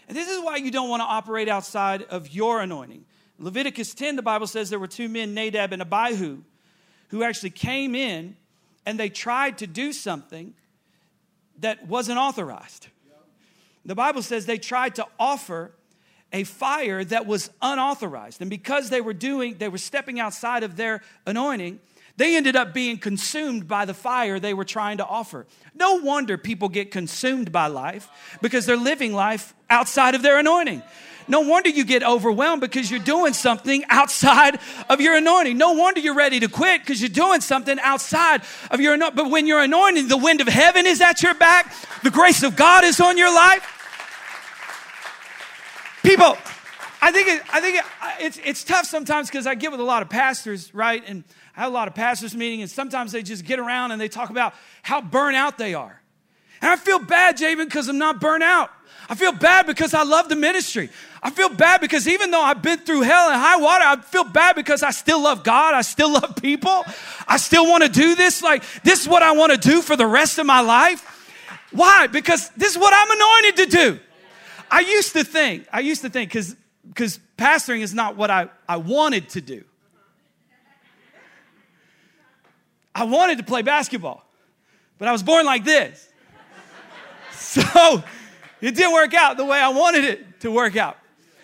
And 0.07 0.17
this 0.17 0.27
is 0.27 0.43
why 0.43 0.57
you 0.57 0.71
don't 0.71 0.89
want 0.89 1.01
to 1.01 1.05
operate 1.05 1.47
outside 1.47 2.03
of 2.03 2.29
your 2.31 2.59
anointing. 2.59 3.05
Leviticus 3.39 3.93
10, 3.93 4.17
the 4.17 4.21
Bible 4.21 4.47
says 4.47 4.69
there 4.69 4.79
were 4.79 4.87
two 4.87 5.07
men, 5.07 5.33
Nadab 5.33 5.71
and 5.71 5.81
Abihu, 5.81 6.39
who 7.09 7.23
actually 7.23 7.51
came 7.51 7.95
in 7.95 8.35
and 8.85 8.99
they 8.99 9.09
tried 9.09 9.57
to 9.59 9.67
do 9.67 9.93
something 9.93 10.53
that 11.59 11.87
wasn't 11.87 12.17
authorized. 12.17 12.87
The 13.85 13.95
Bible 13.95 14.21
says 14.21 14.45
they 14.45 14.57
tried 14.57 14.95
to 14.95 15.07
offer 15.19 15.71
a 16.33 16.43
fire 16.43 17.03
that 17.03 17.25
was 17.25 17.49
unauthorized. 17.61 18.41
And 18.41 18.49
because 18.49 18.89
they 18.89 19.01
were 19.01 19.13
doing, 19.13 19.57
they 19.57 19.67
were 19.67 19.77
stepping 19.77 20.19
outside 20.19 20.63
of 20.63 20.75
their 20.75 21.01
anointing, 21.25 21.79
they 22.17 22.35
ended 22.35 22.55
up 22.55 22.73
being 22.73 22.97
consumed 22.97 23.67
by 23.67 23.85
the 23.85 23.93
fire 23.93 24.39
they 24.39 24.53
were 24.53 24.65
trying 24.65 24.97
to 24.97 25.05
offer. 25.05 25.47
No 25.73 25.95
wonder 25.95 26.37
people 26.37 26.69
get 26.69 26.91
consumed 26.91 27.51
by 27.51 27.67
life 27.67 28.09
because 28.41 28.65
they're 28.65 28.77
living 28.77 29.13
life 29.13 29.53
outside 29.69 30.15
of 30.15 30.21
their 30.21 30.37
anointing. 30.37 30.83
No 31.31 31.39
wonder 31.39 31.69
you 31.69 31.85
get 31.85 32.03
overwhelmed 32.03 32.59
because 32.59 32.91
you're 32.91 32.99
doing 32.99 33.31
something 33.31 33.85
outside 33.87 34.59
of 34.89 34.99
your 34.99 35.15
anointing. 35.15 35.57
No 35.57 35.71
wonder 35.71 36.01
you're 36.01 36.13
ready 36.13 36.41
to 36.41 36.49
quit 36.49 36.81
because 36.81 36.99
you're 36.99 37.07
doing 37.07 37.39
something 37.39 37.79
outside 37.79 38.41
of 38.69 38.81
your 38.81 38.95
anointing. 38.95 39.15
But 39.15 39.31
when 39.31 39.47
you're 39.47 39.61
anointed, 39.61 40.09
the 40.09 40.17
wind 40.17 40.41
of 40.41 40.49
heaven 40.49 40.85
is 40.85 40.99
at 40.99 41.23
your 41.23 41.33
back, 41.33 41.73
the 42.03 42.11
grace 42.11 42.43
of 42.43 42.57
God 42.57 42.83
is 42.83 42.99
on 42.99 43.17
your 43.17 43.33
life. 43.33 43.65
People, 46.03 46.37
I 47.01 47.13
think 47.13 47.29
it, 47.29 47.41
I 47.53 47.61
think 47.61 47.77
it, 47.77 47.85
it's 48.19 48.39
it's 48.43 48.63
tough 48.65 48.85
sometimes 48.85 49.29
because 49.29 49.47
I 49.47 49.55
get 49.55 49.71
with 49.71 49.79
a 49.79 49.85
lot 49.85 50.01
of 50.01 50.09
pastors, 50.09 50.75
right? 50.75 51.01
And 51.07 51.23
I 51.55 51.61
have 51.61 51.71
a 51.71 51.73
lot 51.73 51.87
of 51.87 51.95
pastors 51.95 52.35
meeting, 52.35 52.61
and 52.61 52.69
sometimes 52.69 53.13
they 53.13 53.23
just 53.23 53.45
get 53.45 53.57
around 53.57 53.91
and 53.91 54.01
they 54.01 54.09
talk 54.09 54.31
about 54.31 54.53
how 54.81 54.99
burnt 54.99 55.37
out 55.37 55.57
they 55.57 55.75
are. 55.75 56.01
And 56.61 56.69
I 56.69 56.75
feel 56.75 56.99
bad, 56.99 57.37
Javen, 57.37 57.67
because 57.67 57.87
I'm 57.87 57.97
not 57.97 58.19
burnt 58.19 58.43
out. 58.43 58.69
I 59.09 59.15
feel 59.15 59.31
bad 59.31 59.65
because 59.65 59.93
I 59.93 60.03
love 60.03 60.29
the 60.29 60.35
ministry. 60.35 60.89
I 61.23 61.29
feel 61.29 61.49
bad 61.49 61.81
because 61.81 62.07
even 62.07 62.31
though 62.31 62.41
I've 62.41 62.61
been 62.61 62.79
through 62.79 63.01
hell 63.01 63.29
and 63.29 63.39
high 63.39 63.57
water, 63.57 63.83
I 63.85 63.95
feel 63.97 64.23
bad 64.23 64.55
because 64.55 64.81
I 64.81 64.91
still 64.91 65.21
love 65.21 65.43
God. 65.43 65.75
I 65.75 65.81
still 65.81 66.11
love 66.11 66.35
people. 66.41 66.83
I 67.27 67.37
still 67.37 67.67
want 67.67 67.83
to 67.83 67.89
do 67.89 68.15
this. 68.15 68.41
Like, 68.41 68.63
this 68.83 69.01
is 69.01 69.07
what 69.07 69.21
I 69.21 69.33
want 69.33 69.51
to 69.51 69.57
do 69.57 69.81
for 69.81 69.95
the 69.95 70.07
rest 70.07 70.39
of 70.39 70.47
my 70.47 70.61
life. 70.61 71.07
Why? 71.71 72.07
Because 72.07 72.49
this 72.57 72.71
is 72.71 72.77
what 72.77 72.93
I'm 72.93 73.11
anointed 73.11 73.57
to 73.57 73.77
do. 73.77 73.99
I 74.71 74.79
used 74.79 75.13
to 75.13 75.23
think, 75.23 75.67
I 75.71 75.81
used 75.81 76.01
to 76.01 76.09
think, 76.09 76.31
because 76.31 76.55
because 76.87 77.19
pastoring 77.37 77.81
is 77.81 77.93
not 77.93 78.15
what 78.15 78.29
I, 78.29 78.49
I 78.67 78.77
wanted 78.77 79.29
to 79.29 79.41
do. 79.41 79.63
I 82.93 83.05
wanted 83.05 83.37
to 83.37 83.43
play 83.43 83.61
basketball, 83.61 84.25
but 84.97 85.07
I 85.07 85.11
was 85.11 85.23
born 85.23 85.45
like 85.45 85.63
this. 85.63 86.07
So 87.33 88.03
it 88.61 88.75
didn't 88.75 88.93
work 88.93 89.13
out 89.13 89.35
the 89.35 89.43
way 89.43 89.59
I 89.59 89.69
wanted 89.69 90.05
it 90.05 90.41
to 90.41 90.51
work 90.51 90.77
out. 90.77 90.97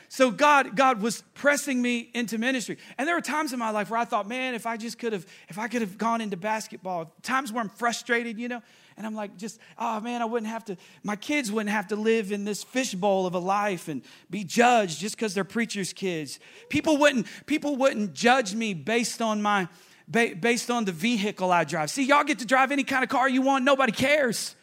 So 0.09 0.31
God, 0.31 0.75
God 0.75 1.01
was 1.01 1.21
pressing 1.33 1.81
me 1.81 2.09
into 2.13 2.37
ministry. 2.37 2.77
And 2.97 3.07
there 3.07 3.15
were 3.15 3.21
times 3.21 3.51
in 3.51 3.59
my 3.59 3.71
life 3.71 3.89
where 3.89 3.99
I 3.99 4.05
thought, 4.05 4.27
man, 4.27 4.53
if 4.53 4.65
I 4.65 4.77
just 4.77 4.99
could 4.99 5.13
have, 5.13 5.25
if 5.49 5.59
I 5.59 5.67
could 5.67 5.81
have 5.81 5.97
gone 5.97 6.21
into 6.21 6.37
basketball, 6.37 7.13
times 7.23 7.51
where 7.51 7.61
I'm 7.61 7.69
frustrated, 7.69 8.39
you 8.39 8.47
know, 8.47 8.61
and 8.95 9.05
I'm 9.05 9.13
like, 9.13 9.37
just, 9.37 9.59
oh 9.77 9.99
man, 9.99 10.21
I 10.21 10.25
wouldn't 10.25 10.51
have 10.51 10.65
to, 10.65 10.77
my 11.03 11.15
kids 11.15 11.51
wouldn't 11.51 11.69
have 11.69 11.87
to 11.87 11.95
live 11.95 12.31
in 12.31 12.45
this 12.45 12.63
fishbowl 12.63 13.25
of 13.25 13.35
a 13.35 13.39
life 13.39 13.89
and 13.89 14.01
be 14.29 14.43
judged 14.43 14.99
just 14.99 15.15
because 15.15 15.33
they're 15.33 15.43
preachers' 15.43 15.93
kids. 15.93 16.39
People 16.69 16.97
wouldn't, 16.97 17.27
people 17.45 17.75
wouldn't 17.75 18.13
judge 18.13 18.55
me 18.55 18.73
based 18.73 19.21
on 19.21 19.41
my, 19.41 19.67
based 20.09 20.71
on 20.71 20.85
the 20.85 20.91
vehicle 20.93 21.51
I 21.51 21.65
drive. 21.65 21.91
See, 21.91 22.05
y'all 22.05 22.23
get 22.23 22.39
to 22.39 22.45
drive 22.45 22.71
any 22.71 22.83
kind 22.83 23.03
of 23.03 23.09
car 23.09 23.27
you 23.27 23.41
want, 23.41 23.65
nobody 23.65 23.91
cares. 23.91 24.55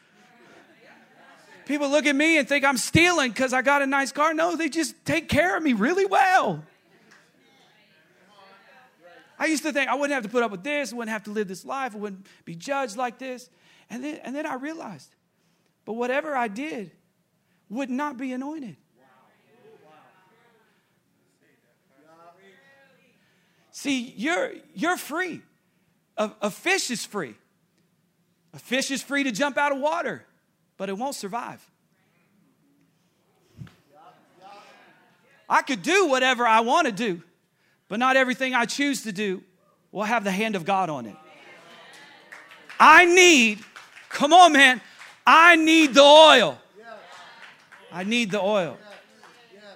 People 1.66 1.88
look 1.88 2.06
at 2.06 2.14
me 2.14 2.38
and 2.38 2.46
think 2.46 2.64
I'm 2.64 2.76
stealing 2.76 3.30
because 3.30 3.52
I 3.52 3.62
got 3.62 3.82
a 3.82 3.86
nice 3.86 4.12
car. 4.12 4.34
No, 4.34 4.56
they 4.56 4.68
just 4.68 4.94
take 5.04 5.28
care 5.28 5.56
of 5.56 5.62
me 5.62 5.72
really 5.72 6.04
well. 6.04 6.64
I 9.38 9.46
used 9.46 9.62
to 9.64 9.72
think 9.72 9.88
I 9.90 9.94
wouldn't 9.94 10.14
have 10.14 10.22
to 10.22 10.28
put 10.28 10.42
up 10.42 10.50
with 10.50 10.62
this, 10.62 10.92
I 10.92 10.96
wouldn't 10.96 11.12
have 11.12 11.24
to 11.24 11.30
live 11.30 11.48
this 11.48 11.64
life, 11.64 11.94
I 11.94 11.98
wouldn't 11.98 12.26
be 12.44 12.54
judged 12.54 12.96
like 12.96 13.18
this. 13.18 13.50
And 13.90 14.02
then, 14.04 14.20
and 14.22 14.34
then 14.34 14.46
I 14.46 14.54
realized, 14.54 15.14
but 15.84 15.94
whatever 15.94 16.36
I 16.36 16.48
did 16.48 16.92
would 17.68 17.90
not 17.90 18.16
be 18.16 18.32
anointed. 18.32 18.76
See, 23.70 24.14
you're, 24.16 24.52
you're 24.72 24.96
free. 24.96 25.42
A, 26.16 26.30
a 26.42 26.50
fish 26.50 26.90
is 26.90 27.04
free. 27.04 27.34
A 28.54 28.58
fish 28.58 28.90
is 28.92 29.02
free 29.02 29.24
to 29.24 29.32
jump 29.32 29.58
out 29.58 29.72
of 29.72 29.78
water, 29.78 30.24
but 30.76 30.88
it 30.88 30.98
won't 30.98 31.14
survive. 31.14 31.64
I 35.48 35.62
could 35.62 35.82
do 35.82 36.08
whatever 36.08 36.46
I 36.46 36.60
want 36.60 36.86
to 36.86 36.92
do, 36.92 37.22
but 37.88 37.98
not 37.98 38.16
everything 38.16 38.54
I 38.54 38.64
choose 38.64 39.02
to 39.02 39.12
do 39.12 39.42
will 39.92 40.04
have 40.04 40.24
the 40.24 40.30
hand 40.30 40.56
of 40.56 40.64
God 40.64 40.90
on 40.90 41.06
it. 41.06 41.16
I 42.80 43.04
need, 43.04 43.60
come 44.08 44.32
on, 44.32 44.52
man, 44.52 44.80
I 45.26 45.56
need 45.56 45.94
the 45.94 46.02
oil. 46.02 46.58
I 47.92 48.02
need 48.02 48.30
the 48.32 48.40
oil. 48.40 48.76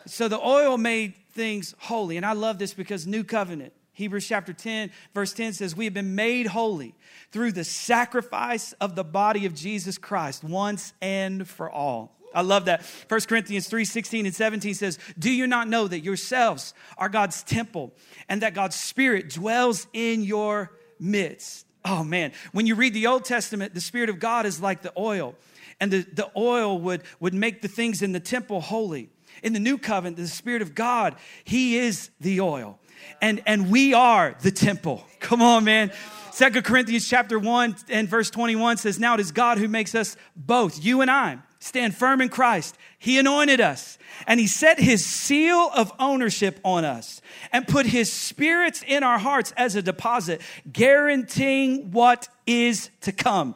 So 0.07 0.27
the 0.27 0.41
oil 0.41 0.77
made 0.77 1.15
things 1.33 1.75
holy. 1.79 2.17
And 2.17 2.27
I 2.27 2.33
love 2.33 2.59
this 2.59 2.75
because 2.75 3.07
New 3.07 3.23
Covenant, 3.23 3.73
Hebrews 3.99 4.29
chapter 4.29 4.53
10, 4.53 4.93
verse 5.13 5.33
10 5.33 5.55
says, 5.55 5.75
We 5.75 5.85
have 5.85 5.93
been 5.93 6.15
made 6.15 6.47
holy 6.47 6.95
through 7.33 7.51
the 7.51 7.65
sacrifice 7.65 8.73
of 8.75 8.95
the 8.95 9.03
body 9.03 9.45
of 9.45 9.55
Jesus 9.55 9.99
Christ 9.99 10.45
once 10.45 10.93
and 11.03 11.49
for 11.49 11.69
all. 11.69 12.17
I 12.33 12.43
love 12.43 12.67
that. 12.67 12.85
1 13.09 13.21
Corinthians 13.23 13.67
3 13.67 13.85
16 13.85 14.27
and 14.27 14.35
17 14.35 14.75
says, 14.75 15.01
Do 15.19 15.33
you 15.33 15.49
not 15.49 15.67
know 15.67 15.89
that 15.89 16.05
yourselves 16.05 16.75
are 16.97 17.09
God's 17.09 17.43
temple 17.43 17.93
and 18.29 18.43
that 18.43 18.55
God's 18.55 18.77
Spirit 18.77 19.31
dwells 19.31 19.89
in 19.93 20.23
your 20.23 20.71
midst? 21.01 21.67
Oh 21.85 22.05
man, 22.05 22.31
when 22.53 22.67
you 22.67 22.77
read 22.77 22.95
the 22.95 23.09
Old 23.09 23.25
Testament, 23.25 23.75
the 23.75 23.81
Spirit 23.81 24.11
of 24.11 24.21
God 24.21 24.47
is 24.47 24.61
like 24.61 24.83
the 24.83 24.93
oil, 24.97 25.35
and 25.81 25.91
the, 25.91 26.07
the 26.13 26.31
oil 26.37 26.79
would, 26.79 27.03
would 27.19 27.35
make 27.35 27.63
the 27.63 27.69
things 27.69 28.01
in 28.01 28.13
the 28.13 28.21
temple 28.21 28.61
holy. 28.61 29.11
In 29.43 29.53
the 29.53 29.61
new 29.61 29.77
covenant, 29.77 30.17
the 30.17 30.29
Spirit 30.29 30.63
of 30.63 30.75
God, 30.77 31.17
He 31.43 31.79
is 31.79 32.11
the 32.21 32.41
oil. 32.41 32.79
And, 33.21 33.43
and 33.47 33.71
we 33.71 33.95
are 33.95 34.37
the 34.43 34.51
temple. 34.51 35.05
Come 35.21 35.43
on, 35.43 35.65
man. 35.65 35.93
Second 36.33 36.65
Corinthians 36.65 37.09
chapter 37.09 37.39
1 37.39 37.77
and 37.89 38.09
verse 38.09 38.31
21 38.31 38.77
says, 38.77 38.99
Now 38.99 39.15
it 39.15 39.21
is 39.21 39.33
God 39.33 39.59
who 39.59 39.67
makes 39.67 39.95
us 39.95 40.17
both, 40.37 40.85
you 40.85 41.01
and 41.01 41.11
I, 41.11 41.39
stand 41.59 41.97
firm 41.97 42.21
in 42.21 42.29
Christ. 42.29 42.77
He 42.97 43.19
anointed 43.19 43.61
us 43.61 43.99
and 44.27 44.39
he 44.39 44.47
set 44.47 44.79
his 44.79 45.05
seal 45.05 45.71
of 45.75 45.93
ownership 45.99 46.61
on 46.65 46.85
us 46.85 47.21
and 47.53 47.67
put 47.67 47.87
his 47.87 48.13
spirits 48.13 48.85
in 48.87 49.03
our 49.03 49.19
hearts 49.19 49.53
as 49.57 49.75
a 49.75 49.83
deposit, 49.83 50.41
guaranteeing 50.71 51.91
what 51.91 52.29
is 52.47 52.91
to 53.01 53.13
come. 53.13 53.55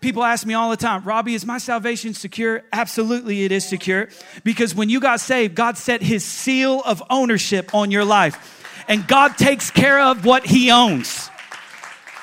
People 0.00 0.22
ask 0.22 0.46
me 0.46 0.54
all 0.54 0.70
the 0.70 0.76
time, 0.76 1.02
Robbie, 1.04 1.34
is 1.34 1.44
my 1.44 1.58
salvation 1.58 2.14
secure? 2.14 2.62
Absolutely, 2.72 3.44
it 3.44 3.52
is 3.52 3.66
secure. 3.66 4.08
Because 4.44 4.74
when 4.74 4.88
you 4.88 5.00
got 5.00 5.18
saved, 5.20 5.54
God 5.54 5.76
set 5.76 6.02
his 6.02 6.24
seal 6.24 6.82
of 6.84 7.02
ownership 7.10 7.74
on 7.74 7.90
your 7.90 8.04
life. 8.04 8.57
And 8.88 9.06
God 9.06 9.36
takes 9.36 9.70
care 9.70 10.00
of 10.00 10.24
what 10.24 10.46
he 10.46 10.70
owns. 10.70 11.28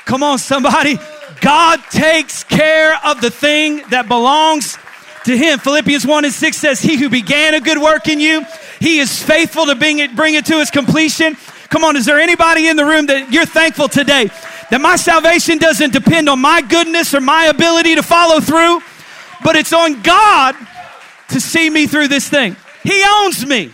Come 0.05 0.23
on, 0.23 0.39
somebody. 0.39 0.97
God 1.41 1.79
takes 1.91 2.43
care 2.43 2.95
of 3.05 3.21
the 3.21 3.29
thing 3.29 3.83
that 3.89 4.07
belongs 4.07 4.77
to 5.25 5.37
him. 5.37 5.59
Philippians 5.59 6.05
1 6.05 6.25
and 6.25 6.33
6 6.33 6.57
says, 6.57 6.81
He 6.81 6.97
who 6.97 7.09
began 7.09 7.53
a 7.53 7.59
good 7.59 7.77
work 7.77 8.07
in 8.07 8.19
you, 8.19 8.45
he 8.79 8.99
is 8.99 9.21
faithful 9.21 9.65
to 9.65 9.75
bring 9.75 9.99
it, 9.99 10.15
bring 10.15 10.35
it 10.35 10.45
to 10.45 10.59
its 10.59 10.71
completion. 10.71 11.35
Come 11.69 11.83
on, 11.83 11.95
is 11.95 12.05
there 12.05 12.19
anybody 12.19 12.67
in 12.67 12.77
the 12.77 12.85
room 12.85 13.07
that 13.07 13.31
you're 13.31 13.45
thankful 13.45 13.87
today 13.87 14.29
that 14.71 14.81
my 14.81 14.95
salvation 14.95 15.57
doesn't 15.57 15.93
depend 15.93 16.29
on 16.29 16.39
my 16.39 16.61
goodness 16.61 17.13
or 17.13 17.21
my 17.21 17.45
ability 17.45 17.95
to 17.95 18.03
follow 18.03 18.39
through, 18.39 18.81
but 19.43 19.55
it's 19.55 19.73
on 19.73 20.01
God 20.01 20.55
to 21.29 21.41
see 21.41 21.69
me 21.69 21.87
through 21.87 22.07
this 22.07 22.29
thing? 22.29 22.55
He 22.83 23.03
owns 23.19 23.45
me. 23.45 23.71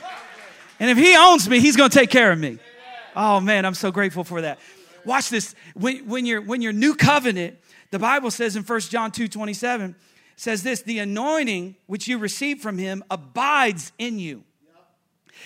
And 0.79 0.89
if 0.89 0.97
He 0.97 1.15
owns 1.15 1.49
me, 1.49 1.59
He's 1.59 1.75
going 1.75 1.89
to 1.89 1.97
take 1.97 2.09
care 2.09 2.31
of 2.31 2.39
me. 2.39 2.59
Oh 3.15 3.39
man, 3.39 3.65
I'm 3.65 3.73
so 3.73 3.91
grateful 3.91 4.23
for 4.23 4.41
that. 4.41 4.59
Watch 5.05 5.29
this. 5.29 5.55
When, 5.73 6.07
when, 6.07 6.25
you're, 6.25 6.41
when 6.41 6.61
you're 6.61 6.73
new 6.73 6.95
covenant, 6.95 7.57
the 7.89 7.99
Bible 7.99 8.31
says 8.31 8.55
in 8.55 8.63
1 8.63 8.79
John 8.81 9.11
2 9.11 9.27
27, 9.27 9.95
says 10.35 10.63
this 10.63 10.81
the 10.81 10.99
anointing 10.99 11.75
which 11.87 12.07
you 12.07 12.17
receive 12.17 12.59
from 12.59 12.77
him 12.77 13.03
abides 13.11 13.91
in 13.97 14.19
you. 14.19 14.43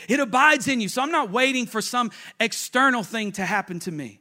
It 0.08 0.20
abides 0.20 0.68
in 0.68 0.82
you. 0.82 0.90
So 0.90 1.02
I'm 1.02 1.12
not 1.12 1.32
waiting 1.32 1.66
for 1.66 1.82
some 1.82 2.12
external 2.40 3.04
thing 3.04 3.32
to 3.34 3.46
happen 3.46 3.80
to 3.80 3.92
me. 3.92 4.20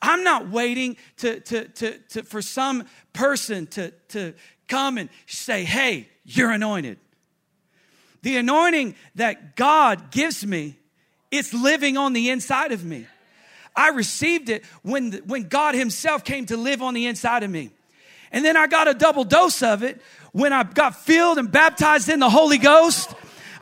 I'm 0.00 0.22
not 0.22 0.48
waiting 0.48 0.96
to, 1.18 1.40
to, 1.40 1.68
to, 1.68 1.98
to, 1.98 2.22
for 2.22 2.40
some 2.40 2.86
person 3.12 3.66
to, 3.68 3.90
to 4.08 4.34
come 4.68 4.96
and 4.96 5.08
say, 5.26 5.64
hey, 5.64 6.08
you're 6.24 6.50
anointed. 6.50 6.98
The 8.22 8.36
anointing 8.36 8.94
that 9.16 9.56
God 9.56 10.12
gives 10.12 10.46
me, 10.46 10.78
it's 11.32 11.52
living 11.52 11.96
on 11.96 12.12
the 12.12 12.30
inside 12.30 12.70
of 12.70 12.84
me. 12.84 13.06
I 13.74 13.88
received 13.88 14.50
it 14.50 14.64
when, 14.82 15.12
when 15.26 15.48
God 15.48 15.74
Himself 15.74 16.22
came 16.22 16.46
to 16.46 16.56
live 16.56 16.82
on 16.82 16.94
the 16.94 17.06
inside 17.06 17.42
of 17.42 17.50
me. 17.50 17.70
And 18.30 18.44
then 18.44 18.56
I 18.56 18.66
got 18.66 18.86
a 18.86 18.94
double 18.94 19.24
dose 19.24 19.62
of 19.62 19.82
it 19.82 20.00
when 20.32 20.52
I 20.52 20.62
got 20.62 20.94
filled 20.94 21.38
and 21.38 21.50
baptized 21.50 22.08
in 22.08 22.20
the 22.20 22.30
Holy 22.30 22.58
Ghost. 22.58 23.14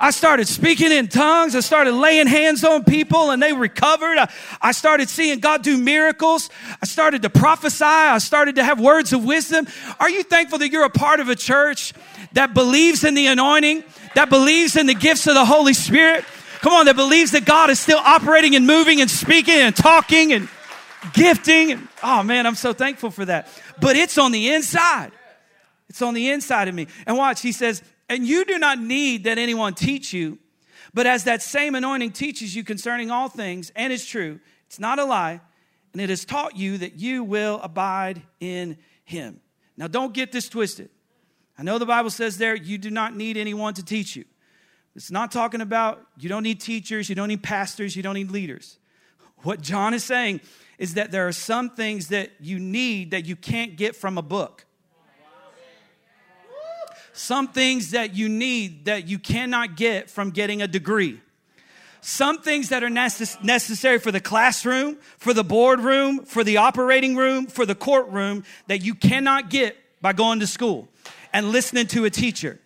I 0.02 0.10
started 0.12 0.48
speaking 0.48 0.92
in 0.92 1.08
tongues. 1.08 1.54
I 1.54 1.60
started 1.60 1.92
laying 1.92 2.26
hands 2.26 2.64
on 2.64 2.84
people 2.84 3.30
and 3.30 3.42
they 3.42 3.52
recovered. 3.52 4.16
I, 4.16 4.32
I, 4.60 4.72
started 4.72 5.10
seeing 5.10 5.40
God 5.40 5.62
do 5.62 5.76
miracles. 5.76 6.48
I 6.82 6.86
started 6.86 7.22
to 7.22 7.30
prophesy. 7.30 7.84
I 7.84 8.16
started 8.18 8.56
to 8.56 8.64
have 8.64 8.80
words 8.80 9.12
of 9.12 9.24
wisdom. 9.24 9.68
Are 9.98 10.08
you 10.08 10.22
thankful 10.22 10.58
that 10.60 10.70
you're 10.70 10.84
a 10.84 10.90
part 10.90 11.20
of 11.20 11.28
a 11.28 11.36
church 11.36 11.92
that 12.32 12.54
believes 12.54 13.04
in 13.04 13.14
the 13.14 13.26
anointing, 13.26 13.84
that 14.14 14.30
believes 14.30 14.74
in 14.74 14.86
the 14.86 14.94
gifts 14.94 15.26
of 15.26 15.34
the 15.34 15.44
Holy 15.44 15.74
Spirit? 15.74 16.24
Come 16.60 16.72
on, 16.74 16.86
that 16.86 16.96
believes 16.96 17.30
that 17.30 17.44
God 17.44 17.70
is 17.70 17.80
still 17.80 17.98
operating 17.98 18.54
and 18.54 18.66
moving 18.66 19.00
and 19.00 19.10
speaking 19.10 19.54
and 19.54 19.74
talking 19.74 20.32
and 20.32 20.48
gifting. 21.14 21.72
And, 21.72 21.88
oh 22.02 22.22
man, 22.22 22.46
I'm 22.46 22.54
so 22.54 22.72
thankful 22.72 23.10
for 23.10 23.24
that. 23.24 23.48
But 23.80 23.96
it's 23.96 24.18
on 24.18 24.30
the 24.32 24.52
inside. 24.52 25.12
It's 25.88 26.02
on 26.02 26.14
the 26.14 26.30
inside 26.30 26.68
of 26.68 26.74
me. 26.74 26.86
And 27.06 27.16
watch, 27.16 27.40
he 27.40 27.52
says, 27.52 27.82
and 28.08 28.26
you 28.26 28.44
do 28.44 28.58
not 28.58 28.78
need 28.78 29.24
that 29.24 29.38
anyone 29.38 29.74
teach 29.74 30.12
you, 30.12 30.38
but 30.92 31.06
as 31.06 31.24
that 31.24 31.42
same 31.42 31.74
anointing 31.74 32.12
teaches 32.12 32.54
you 32.54 32.62
concerning 32.64 33.10
all 33.10 33.28
things, 33.28 33.72
and 33.74 33.92
is 33.92 34.04
true, 34.04 34.40
it's 34.66 34.78
not 34.78 34.98
a 34.98 35.04
lie, 35.04 35.40
and 35.92 36.02
it 36.02 36.10
has 36.10 36.24
taught 36.24 36.56
you 36.56 36.78
that 36.78 36.96
you 36.96 37.24
will 37.24 37.60
abide 37.62 38.22
in 38.38 38.76
him. 39.04 39.40
Now, 39.76 39.86
don't 39.86 40.12
get 40.12 40.30
this 40.30 40.48
twisted. 40.48 40.90
I 41.58 41.62
know 41.62 41.78
the 41.78 41.86
Bible 41.86 42.10
says 42.10 42.38
there, 42.38 42.54
you 42.54 42.78
do 42.78 42.90
not 42.90 43.16
need 43.16 43.36
anyone 43.36 43.74
to 43.74 43.84
teach 43.84 44.14
you. 44.14 44.24
It's 45.00 45.10
not 45.10 45.32
talking 45.32 45.62
about 45.62 46.06
you 46.18 46.28
don't 46.28 46.42
need 46.42 46.60
teachers, 46.60 47.08
you 47.08 47.14
don't 47.14 47.28
need 47.28 47.42
pastors, 47.42 47.96
you 47.96 48.02
don't 48.02 48.16
need 48.16 48.30
leaders. 48.30 48.76
What 49.38 49.62
John 49.62 49.94
is 49.94 50.04
saying 50.04 50.40
is 50.76 50.94
that 50.94 51.10
there 51.10 51.26
are 51.26 51.32
some 51.32 51.70
things 51.70 52.08
that 52.08 52.32
you 52.38 52.58
need 52.58 53.12
that 53.12 53.24
you 53.24 53.34
can't 53.34 53.76
get 53.76 53.96
from 53.96 54.18
a 54.18 54.22
book 54.22 54.66
some 57.12 57.48
things 57.48 57.90
that 57.90 58.14
you 58.14 58.28
need 58.28 58.84
that 58.84 59.08
you 59.08 59.18
cannot 59.18 59.76
get 59.76 60.08
from 60.08 60.30
getting 60.30 60.62
a 60.62 60.68
degree. 60.68 61.20
Some 62.00 62.40
things 62.40 62.70
that 62.70 62.82
are 62.82 62.88
necess- 62.88 63.42
necessary 63.42 63.98
for 63.98 64.10
the 64.10 64.20
classroom, 64.20 64.96
for 65.18 65.34
the 65.34 65.44
boardroom, 65.44 66.24
for 66.24 66.44
the 66.44 66.56
operating 66.56 67.16
room, 67.16 67.46
for 67.46 67.66
the 67.66 67.74
courtroom 67.74 68.44
that 68.68 68.82
you 68.82 68.94
cannot 68.94 69.50
get 69.50 69.76
by 70.00 70.12
going 70.12 70.40
to 70.40 70.46
school 70.46 70.88
and 71.32 71.50
listening 71.50 71.86
to 71.88 72.04
a 72.06 72.10
teacher. 72.10 72.58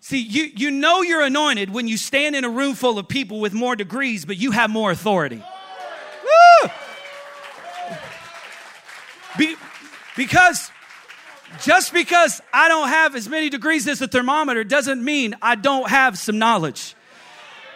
See, 0.00 0.20
you, 0.20 0.44
you 0.54 0.70
know 0.70 1.02
you're 1.02 1.22
anointed 1.22 1.70
when 1.70 1.88
you 1.88 1.96
stand 1.96 2.36
in 2.36 2.44
a 2.44 2.48
room 2.48 2.74
full 2.74 2.98
of 2.98 3.08
people 3.08 3.40
with 3.40 3.52
more 3.52 3.76
degrees, 3.76 4.24
but 4.24 4.36
you 4.36 4.52
have 4.52 4.70
more 4.70 4.90
authority. 4.90 5.42
Woo! 6.62 6.70
Be, 9.36 9.56
because 10.16 10.70
just 11.62 11.92
because 11.92 12.40
I 12.52 12.68
don't 12.68 12.88
have 12.88 13.16
as 13.16 13.28
many 13.28 13.48
degrees 13.48 13.88
as 13.88 14.00
a 14.00 14.08
thermometer 14.08 14.64
doesn't 14.64 15.02
mean 15.02 15.34
I 15.42 15.54
don't 15.54 15.88
have 15.88 16.18
some 16.18 16.38
knowledge. 16.38 16.94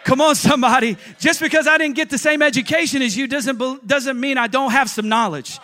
Come 0.03 0.21
on, 0.21 0.35
somebody. 0.35 0.97
Just 1.19 1.39
because 1.39 1.67
I 1.67 1.77
didn't 1.77 1.95
get 1.95 2.09
the 2.09 2.17
same 2.17 2.41
education 2.41 3.01
as 3.01 3.15
you 3.15 3.27
doesn't, 3.27 3.87
doesn't 3.87 4.19
mean 4.19 4.37
I 4.37 4.47
don't 4.47 4.71
have 4.71 4.89
some 4.89 5.07
knowledge. 5.07 5.59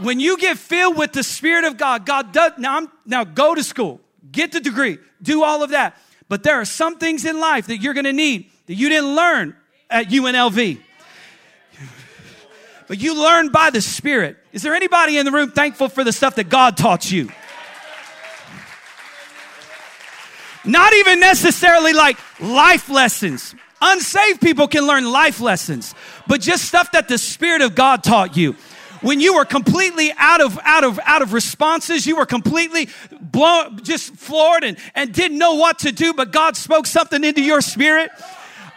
When 0.00 0.20
you 0.20 0.36
get 0.36 0.58
filled 0.58 0.96
with 0.96 1.12
the 1.12 1.22
Spirit 1.22 1.64
of 1.64 1.76
God, 1.76 2.06
God 2.06 2.32
does, 2.32 2.52
now, 2.58 2.76
I'm, 2.78 2.92
now 3.06 3.24
go 3.24 3.54
to 3.54 3.62
school, 3.62 4.00
get 4.30 4.52
the 4.52 4.60
degree, 4.60 4.98
do 5.20 5.42
all 5.42 5.62
of 5.62 5.70
that. 5.70 5.96
But 6.28 6.42
there 6.42 6.60
are 6.60 6.64
some 6.64 6.98
things 6.98 7.24
in 7.24 7.40
life 7.40 7.66
that 7.66 7.78
you're 7.78 7.94
going 7.94 8.04
to 8.04 8.12
need 8.12 8.50
that 8.66 8.74
you 8.74 8.88
didn't 8.88 9.14
learn 9.14 9.56
at 9.90 10.06
UNLV 10.06 10.80
but 12.88 13.00
you 13.00 13.20
learn 13.20 13.50
by 13.50 13.70
the 13.70 13.80
Spirit. 13.80 14.36
Is 14.52 14.62
there 14.62 14.74
anybody 14.74 15.18
in 15.18 15.26
the 15.26 15.32
room 15.32 15.50
thankful 15.50 15.88
for 15.88 16.04
the 16.04 16.12
stuff 16.12 16.36
that 16.36 16.48
God 16.48 16.76
taught 16.76 17.10
you? 17.10 17.30
Not 20.64 20.92
even 20.94 21.18
necessarily 21.18 21.92
like 21.92 22.18
life 22.40 22.88
lessons. 22.88 23.54
Unsaved 23.80 24.40
people 24.40 24.68
can 24.68 24.86
learn 24.86 25.10
life 25.10 25.40
lessons, 25.40 25.94
but 26.28 26.40
just 26.40 26.64
stuff 26.64 26.92
that 26.92 27.08
the 27.08 27.18
Spirit 27.18 27.62
of 27.62 27.74
God 27.74 28.04
taught 28.04 28.36
you. 28.36 28.54
When 29.00 29.18
you 29.18 29.34
were 29.34 29.44
completely 29.44 30.12
out 30.16 30.40
of, 30.40 30.56
out 30.62 30.84
of, 30.84 31.00
out 31.02 31.22
of 31.22 31.32
responses, 31.32 32.06
you 32.06 32.14
were 32.14 32.26
completely 32.26 32.88
blown, 33.32 33.82
just 33.82 34.14
floored 34.14 34.62
and, 34.62 34.76
and 34.94 35.12
didn't 35.12 35.38
know 35.38 35.54
what 35.54 35.80
to 35.80 35.92
do, 35.92 36.14
but 36.14 36.30
God 36.30 36.56
spoke 36.56 36.86
something 36.86 37.24
into 37.24 37.42
your 37.42 37.60
spirit 37.60 38.10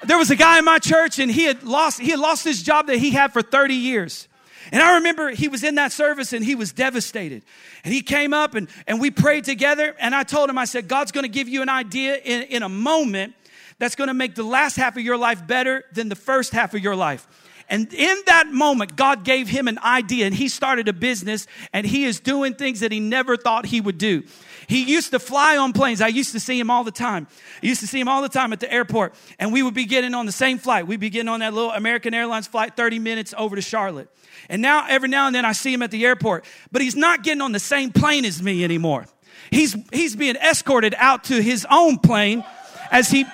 there 0.07 0.17
was 0.17 0.31
a 0.31 0.35
guy 0.35 0.59
in 0.59 0.65
my 0.65 0.79
church 0.79 1.19
and 1.19 1.31
he 1.31 1.45
had 1.45 1.63
lost, 1.63 1.99
he 1.99 2.11
had 2.11 2.19
lost 2.19 2.43
his 2.43 2.63
job 2.63 2.87
that 2.87 2.97
he 2.97 3.11
had 3.11 3.33
for 3.33 3.41
30 3.41 3.73
years. 3.73 4.27
And 4.71 4.81
I 4.81 4.95
remember 4.95 5.29
he 5.29 5.47
was 5.47 5.63
in 5.63 5.75
that 5.75 5.91
service 5.91 6.33
and 6.33 6.43
he 6.43 6.55
was 6.55 6.71
devastated. 6.71 7.43
And 7.83 7.93
he 7.93 8.01
came 8.01 8.33
up 8.33 8.55
and, 8.55 8.67
and 8.87 8.99
we 8.99 9.11
prayed 9.11 9.43
together. 9.43 9.95
And 9.99 10.15
I 10.15 10.23
told 10.23 10.49
him, 10.49 10.57
I 10.57 10.65
said, 10.65 10.87
God's 10.87 11.11
going 11.11 11.23
to 11.23 11.29
give 11.29 11.47
you 11.47 11.61
an 11.61 11.69
idea 11.69 12.17
in, 12.17 12.43
in 12.43 12.63
a 12.63 12.69
moment 12.69 13.35
that's 13.77 13.95
going 13.95 14.07
to 14.07 14.13
make 14.13 14.35
the 14.35 14.43
last 14.43 14.75
half 14.75 14.97
of 14.97 15.03
your 15.03 15.17
life 15.17 15.45
better 15.45 15.83
than 15.93 16.09
the 16.09 16.15
first 16.15 16.51
half 16.51 16.73
of 16.73 16.81
your 16.81 16.95
life. 16.95 17.27
And 17.69 17.91
in 17.93 18.17
that 18.27 18.47
moment, 18.47 18.95
God 18.95 19.23
gave 19.23 19.47
him 19.47 19.67
an 19.67 19.79
idea 19.79 20.25
and 20.25 20.35
he 20.35 20.49
started 20.49 20.87
a 20.87 20.93
business 20.93 21.47
and 21.73 21.85
he 21.85 22.05
is 22.05 22.19
doing 22.19 22.53
things 22.53 22.81
that 22.81 22.91
he 22.91 22.99
never 22.99 23.37
thought 23.37 23.65
he 23.65 23.81
would 23.81 23.97
do. 23.97 24.23
He 24.67 24.83
used 24.83 25.11
to 25.11 25.19
fly 25.19 25.57
on 25.57 25.73
planes. 25.73 26.01
I 26.01 26.07
used 26.07 26.31
to 26.33 26.39
see 26.39 26.59
him 26.59 26.69
all 26.69 26.83
the 26.83 26.91
time. 26.91 27.27
I 27.61 27.65
used 27.65 27.81
to 27.81 27.87
see 27.87 27.99
him 27.99 28.07
all 28.07 28.21
the 28.21 28.29
time 28.29 28.53
at 28.53 28.59
the 28.59 28.71
airport. 28.71 29.13
And 29.39 29.53
we 29.53 29.63
would 29.63 29.73
be 29.73 29.85
getting 29.85 30.13
on 30.13 30.25
the 30.25 30.31
same 30.31 30.57
flight. 30.57 30.87
We'd 30.87 30.99
be 30.99 31.09
getting 31.09 31.29
on 31.29 31.39
that 31.39 31.53
little 31.53 31.71
American 31.71 32.13
Airlines 32.13 32.47
flight 32.47 32.75
30 32.75 32.99
minutes 32.99 33.33
over 33.37 33.55
to 33.55 33.61
Charlotte. 33.61 34.09
And 34.49 34.61
now, 34.61 34.85
every 34.87 35.09
now 35.09 35.27
and 35.27 35.35
then, 35.35 35.45
I 35.45 35.53
see 35.53 35.73
him 35.73 35.81
at 35.81 35.91
the 35.91 36.05
airport. 36.05 36.45
But 36.71 36.81
he's 36.81 36.95
not 36.95 37.23
getting 37.23 37.41
on 37.41 37.51
the 37.51 37.59
same 37.59 37.91
plane 37.91 38.25
as 38.25 38.41
me 38.41 38.63
anymore. 38.63 39.05
He's, 39.51 39.75
he's 39.93 40.15
being 40.15 40.35
escorted 40.35 40.95
out 40.97 41.25
to 41.25 41.41
his 41.41 41.65
own 41.69 41.99
plane 41.99 42.43
as 42.91 43.09
he, 43.09 43.25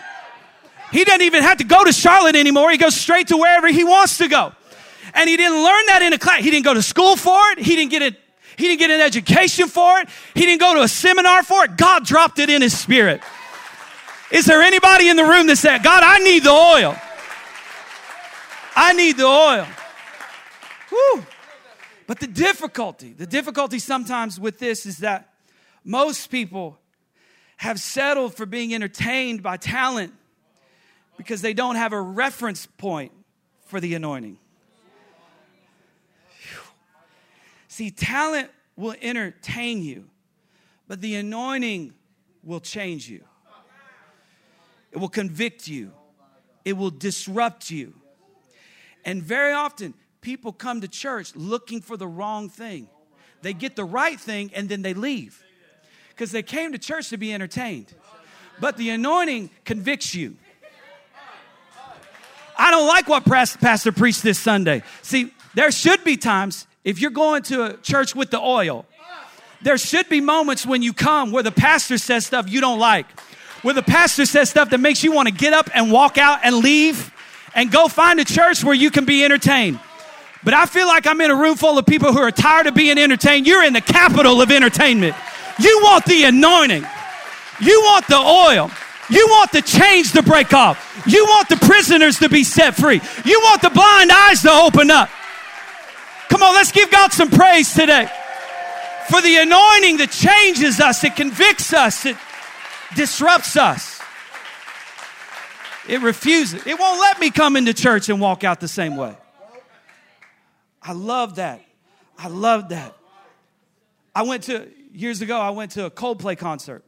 he 0.91 1.03
doesn't 1.03 1.21
even 1.21 1.43
have 1.43 1.57
to 1.57 1.63
go 1.63 1.83
to 1.83 1.93
Charlotte 1.93 2.35
anymore. 2.35 2.69
He 2.71 2.77
goes 2.77 2.95
straight 2.95 3.29
to 3.29 3.37
wherever 3.37 3.67
he 3.67 3.83
wants 3.83 4.17
to 4.17 4.27
go. 4.27 4.53
And 5.13 5.29
he 5.29 5.37
didn't 5.37 5.63
learn 5.63 5.85
that 5.87 6.01
in 6.01 6.13
a 6.13 6.17
class. 6.17 6.43
He 6.43 6.51
didn't 6.51 6.65
go 6.65 6.73
to 6.73 6.81
school 6.81 7.15
for 7.15 7.39
it. 7.51 7.59
He 7.59 7.75
didn't 7.75 7.91
get 7.91 8.01
it. 8.01 8.17
He 8.57 8.67
didn't 8.67 8.79
get 8.79 8.91
an 8.91 9.01
education 9.01 9.67
for 9.67 9.99
it. 9.99 10.09
He 10.33 10.41
didn't 10.41 10.59
go 10.59 10.75
to 10.75 10.81
a 10.81 10.87
seminar 10.87 11.43
for 11.43 11.65
it. 11.65 11.77
God 11.77 12.05
dropped 12.05 12.39
it 12.39 12.49
in 12.49 12.61
his 12.61 12.77
spirit. 12.77 13.21
Is 14.31 14.45
there 14.45 14.61
anybody 14.61 15.09
in 15.09 15.17
the 15.17 15.25
room 15.25 15.47
that 15.47 15.57
said, 15.57 15.83
God, 15.83 16.03
I 16.03 16.19
need 16.19 16.43
the 16.43 16.51
oil? 16.51 16.95
I 18.75 18.93
need 18.93 19.17
the 19.17 19.25
oil. 19.25 19.67
Woo. 20.91 21.25
But 22.07 22.19
the 22.19 22.27
difficulty, 22.27 23.13
the 23.13 23.25
difficulty 23.25 23.79
sometimes 23.79 24.39
with 24.39 24.59
this 24.59 24.85
is 24.85 24.99
that 24.99 25.33
most 25.83 26.27
people 26.27 26.77
have 27.57 27.79
settled 27.79 28.35
for 28.35 28.45
being 28.45 28.73
entertained 28.73 29.41
by 29.43 29.57
talent 29.57 30.13
because 31.17 31.41
they 31.41 31.53
don't 31.53 31.75
have 31.75 31.93
a 31.93 32.01
reference 32.01 32.65
point 32.65 33.11
for 33.65 33.79
the 33.79 33.93
anointing. 33.93 34.37
See, 37.67 37.89
talent 37.89 38.49
will 38.75 38.95
entertain 39.01 39.81
you, 39.81 40.09
but 40.87 40.99
the 41.01 41.15
anointing 41.15 41.93
will 42.43 42.59
change 42.59 43.07
you. 43.09 43.23
It 44.91 44.97
will 44.97 45.09
convict 45.09 45.67
you. 45.67 45.93
It 46.65 46.73
will 46.73 46.89
disrupt 46.89 47.71
you. 47.71 47.93
And 49.05 49.23
very 49.23 49.53
often, 49.53 49.93
people 50.19 50.51
come 50.51 50.81
to 50.81 50.87
church 50.87 51.35
looking 51.35 51.81
for 51.81 51.97
the 51.97 52.07
wrong 52.07 52.49
thing. 52.49 52.87
They 53.41 53.53
get 53.53 53.75
the 53.75 53.85
right 53.85 54.19
thing 54.19 54.51
and 54.53 54.69
then 54.69 54.81
they 54.81 54.93
leave 54.93 55.43
because 56.09 56.31
they 56.31 56.43
came 56.43 56.71
to 56.73 56.77
church 56.77 57.09
to 57.09 57.17
be 57.17 57.33
entertained. 57.33 57.93
But 58.59 58.77
the 58.77 58.91
anointing 58.91 59.49
convicts 59.65 60.13
you. 60.13 60.35
I 62.61 62.69
don't 62.69 62.87
like 62.87 63.09
what 63.09 63.25
Pastor 63.25 63.91
preached 63.91 64.21
this 64.21 64.37
Sunday. 64.37 64.83
See, 65.01 65.33
there 65.55 65.71
should 65.71 66.03
be 66.03 66.15
times 66.15 66.67
if 66.83 67.01
you're 67.01 67.09
going 67.09 67.41
to 67.43 67.63
a 67.65 67.77
church 67.77 68.15
with 68.15 68.29
the 68.29 68.39
oil, 68.39 68.85
there 69.63 69.79
should 69.79 70.07
be 70.09 70.21
moments 70.21 70.63
when 70.63 70.83
you 70.83 70.93
come 70.93 71.31
where 71.31 71.41
the 71.41 71.51
pastor 71.51 71.97
says 71.97 72.25
stuff 72.25 72.47
you 72.49 72.61
don't 72.61 72.79
like, 72.79 73.07
where 73.63 73.73
the 73.73 73.81
pastor 73.81 74.27
says 74.27 74.49
stuff 74.49 74.69
that 74.69 74.79
makes 74.79 75.03
you 75.03 75.11
want 75.11 75.27
to 75.27 75.33
get 75.33 75.53
up 75.53 75.69
and 75.73 75.91
walk 75.91 76.19
out 76.19 76.39
and 76.43 76.57
leave 76.57 77.11
and 77.55 77.71
go 77.71 77.87
find 77.87 78.19
a 78.19 78.25
church 78.25 78.63
where 78.63 78.75
you 78.75 78.91
can 78.91 79.05
be 79.05 79.23
entertained. 79.23 79.79
But 80.43 80.53
I 80.53 80.67
feel 80.67 80.87
like 80.87 81.07
I'm 81.07 81.19
in 81.21 81.31
a 81.31 81.35
room 81.35 81.55
full 81.55 81.79
of 81.79 81.85
people 81.87 82.13
who 82.13 82.19
are 82.19 82.31
tired 82.31 82.67
of 82.67 82.75
being 82.75 82.97
entertained. 82.97 83.47
You're 83.47 83.63
in 83.63 83.73
the 83.73 83.81
capital 83.81 84.39
of 84.39 84.51
entertainment. 84.51 85.15
You 85.59 85.79
want 85.83 86.05
the 86.05 86.23
anointing. 86.25 86.85
You 87.59 87.81
want 87.85 88.07
the 88.07 88.17
oil. 88.17 88.71
You 89.11 89.27
want 89.29 89.51
the 89.51 89.61
chains 89.61 90.13
to 90.13 90.23
break 90.23 90.53
off. 90.53 91.03
You 91.05 91.25
want 91.25 91.49
the 91.49 91.57
prisoners 91.57 92.19
to 92.19 92.29
be 92.29 92.43
set 92.43 92.75
free. 92.75 93.01
You 93.25 93.39
want 93.41 93.61
the 93.61 93.69
blind 93.69 94.11
eyes 94.11 94.41
to 94.43 94.51
open 94.51 94.89
up. 94.89 95.09
Come 96.29 96.41
on, 96.43 96.53
let's 96.55 96.71
give 96.71 96.89
God 96.89 97.11
some 97.11 97.29
praise 97.29 97.73
today 97.73 98.09
for 99.11 99.21
the 99.21 99.35
anointing 99.35 99.97
that 99.97 100.09
changes 100.09 100.79
us, 100.79 101.03
it 101.03 101.17
convicts 101.17 101.73
us, 101.73 102.05
it 102.05 102.15
disrupts 102.95 103.57
us. 103.57 103.99
It 105.89 106.01
refuses. 106.01 106.65
It 106.65 106.79
won't 106.79 106.99
let 106.99 107.19
me 107.19 107.29
come 107.29 107.57
into 107.57 107.73
church 107.73 108.07
and 108.07 108.21
walk 108.21 108.43
out 108.45 108.61
the 108.61 108.67
same 108.67 108.95
way. 108.95 109.15
I 110.81 110.93
love 110.93 111.35
that. 111.35 111.61
I 112.17 112.27
love 112.27 112.69
that. 112.69 112.95
I 114.15 114.23
went 114.23 114.43
to, 114.43 114.69
years 114.93 115.21
ago, 115.21 115.37
I 115.39 115.49
went 115.49 115.71
to 115.71 115.85
a 115.85 115.91
Coldplay 115.91 116.37
concert. 116.37 116.83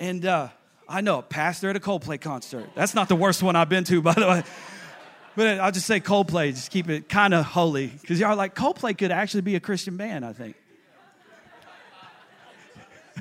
And 0.00 0.24
uh, 0.24 0.48
I 0.88 1.02
know, 1.02 1.18
a 1.18 1.22
pastor 1.22 1.68
at 1.68 1.76
a 1.76 1.80
Coldplay 1.80 2.18
concert. 2.20 2.70
That's 2.74 2.94
not 2.94 3.08
the 3.08 3.16
worst 3.16 3.42
one 3.42 3.54
I've 3.54 3.68
been 3.68 3.84
to, 3.84 4.00
by 4.10 4.14
the 4.14 4.26
way. 4.26 4.42
But 5.36 5.60
I'll 5.60 5.70
just 5.70 5.86
say 5.86 6.00
Coldplay, 6.00 6.50
just 6.50 6.70
keep 6.70 6.88
it 6.88 7.08
kind 7.08 7.34
of 7.34 7.44
holy. 7.44 7.86
Because 7.86 8.18
y'all 8.18 8.34
like, 8.34 8.54
Coldplay 8.54 8.96
could 8.96 9.12
actually 9.12 9.42
be 9.42 9.54
a 9.54 9.60
Christian 9.60 9.96
band, 9.96 10.24
I 10.24 10.32
think. 10.32 10.56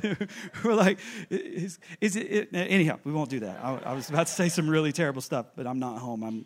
We're 0.63 0.75
like, 0.75 0.99
is, 1.29 1.77
is 1.99 2.15
it, 2.15 2.21
it, 2.21 2.49
Anyhow, 2.53 2.99
we 3.03 3.11
won't 3.11 3.29
do 3.29 3.41
that. 3.41 3.59
I, 3.61 3.79
I 3.85 3.93
was 3.93 4.09
about 4.09 4.27
to 4.27 4.33
say 4.33 4.47
some 4.47 4.69
really 4.69 4.93
terrible 4.93 5.21
stuff, 5.21 5.47
but 5.55 5.67
I'm 5.67 5.79
not 5.79 5.99
home. 5.99 6.23
I'm, 6.23 6.45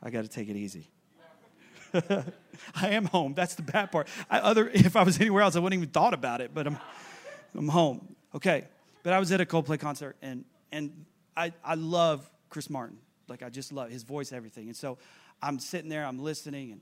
I 0.00 0.10
got 0.10 0.22
to 0.22 0.28
take 0.28 0.48
it 0.48 0.56
easy. 0.56 0.88
I 2.74 2.88
am 2.90 3.06
home. 3.06 3.34
That's 3.34 3.56
the 3.56 3.62
bad 3.62 3.90
part. 3.90 4.06
I, 4.30 4.38
other, 4.38 4.68
if 4.68 4.94
I 4.94 5.02
was 5.02 5.20
anywhere 5.20 5.42
else, 5.42 5.56
I 5.56 5.58
wouldn't 5.58 5.82
even 5.82 5.92
thought 5.92 6.14
about 6.14 6.40
it. 6.40 6.52
But 6.54 6.68
I'm, 6.68 6.78
I'm 7.56 7.68
home. 7.68 8.14
Okay. 8.34 8.66
But 9.02 9.12
I 9.12 9.18
was 9.18 9.32
at 9.32 9.40
a 9.40 9.46
Coldplay 9.46 9.78
concert, 9.78 10.16
and 10.22 10.44
and 10.70 11.04
I 11.36 11.52
I 11.64 11.74
love 11.74 12.28
Chris 12.50 12.70
Martin. 12.70 12.98
Like 13.28 13.42
I 13.42 13.48
just 13.48 13.72
love 13.72 13.90
his 13.90 14.02
voice, 14.02 14.32
everything. 14.32 14.66
And 14.66 14.76
so 14.76 14.98
I'm 15.42 15.58
sitting 15.58 15.88
there, 15.88 16.04
I'm 16.04 16.18
listening, 16.18 16.72
and 16.72 16.80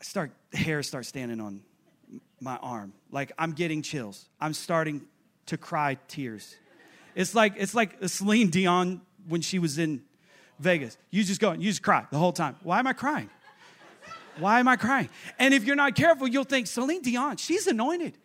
I 0.00 0.04
start 0.04 0.32
hair 0.52 0.82
starts 0.82 1.08
standing 1.08 1.40
on 1.40 1.62
my 2.40 2.56
arm. 2.56 2.92
Like 3.10 3.32
I'm 3.38 3.52
getting 3.52 3.82
chills. 3.82 4.28
I'm 4.40 4.54
starting 4.54 5.02
to 5.46 5.56
cry 5.56 5.98
tears. 6.08 6.56
It's 7.14 7.34
like 7.34 7.54
it's 7.56 7.74
like 7.74 7.96
Celine 8.08 8.50
Dion 8.50 9.00
when 9.28 9.40
she 9.40 9.58
was 9.58 9.78
in 9.78 10.02
Vegas. 10.58 10.96
You 11.10 11.24
just 11.24 11.40
go 11.40 11.50
and 11.50 11.62
you 11.62 11.70
just 11.70 11.82
cry 11.82 12.06
the 12.10 12.18
whole 12.18 12.32
time. 12.32 12.56
Why 12.62 12.78
am 12.78 12.86
I 12.86 12.92
crying? 12.92 13.30
Why 14.38 14.58
am 14.58 14.66
I 14.66 14.76
crying? 14.76 15.08
And 15.38 15.54
if 15.54 15.64
you're 15.64 15.76
not 15.76 15.94
careful, 15.94 16.26
you'll 16.26 16.44
think 16.44 16.66
Celine 16.66 17.02
Dion, 17.02 17.36
she's 17.36 17.66
anointed. 17.66 18.18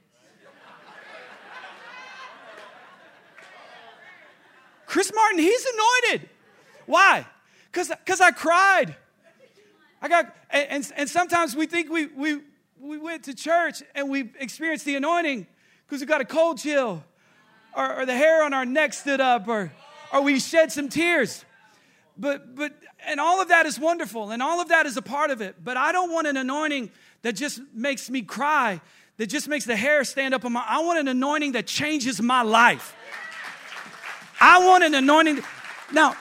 Chris 4.87 5.08
Martin, 5.19 5.39
he's 5.39 5.65
anointed. 5.65 6.29
Why? 6.85 7.25
Because 7.71 8.21
I 8.21 8.31
cried. 8.31 8.95
I 10.01 10.07
got, 10.07 10.33
and, 10.49 10.89
and 10.95 11.09
sometimes 11.09 11.55
we 11.55 11.65
think 11.65 11.89
we, 11.89 12.05
we, 12.07 12.39
we 12.79 12.97
went 12.97 13.23
to 13.25 13.33
church 13.35 13.83
and 13.95 14.09
we 14.09 14.31
experienced 14.39 14.85
the 14.85 14.95
anointing 14.95 15.45
because 15.85 15.99
we 15.99 16.07
got 16.07 16.21
a 16.21 16.25
cold 16.25 16.57
chill 16.57 17.03
or, 17.75 17.99
or 17.99 18.05
the 18.05 18.15
hair 18.15 18.43
on 18.43 18.53
our 18.53 18.65
neck 18.65 18.93
stood 18.93 19.19
up 19.19 19.47
or, 19.47 19.73
or 20.13 20.21
we 20.21 20.39
shed 20.39 20.71
some 20.71 20.87
tears. 20.87 21.43
But, 22.17 22.55
but, 22.55 22.73
and 23.05 23.19
all 23.19 23.41
of 23.41 23.49
that 23.49 23.65
is 23.65 23.77
wonderful 23.77 24.31
and 24.31 24.41
all 24.41 24.61
of 24.61 24.69
that 24.69 24.85
is 24.85 24.95
a 24.95 25.01
part 25.01 25.31
of 25.31 25.41
it. 25.41 25.57
But 25.61 25.75
I 25.75 25.91
don't 25.91 26.13
want 26.13 26.27
an 26.27 26.37
anointing 26.37 26.91
that 27.23 27.33
just 27.35 27.59
makes 27.73 28.09
me 28.09 28.21
cry, 28.21 28.79
that 29.17 29.27
just 29.27 29.49
makes 29.49 29.65
the 29.65 29.75
hair 29.75 30.05
stand 30.05 30.33
up 30.33 30.45
on 30.45 30.53
my, 30.53 30.63
I 30.65 30.79
want 30.79 30.99
an 30.99 31.09
anointing 31.09 31.51
that 31.51 31.67
changes 31.67 32.21
my 32.21 32.41
life. 32.41 32.95
I 34.39 34.65
want 34.65 34.83
an 34.83 34.95
anointing. 34.95 35.41
Now, 35.91 36.15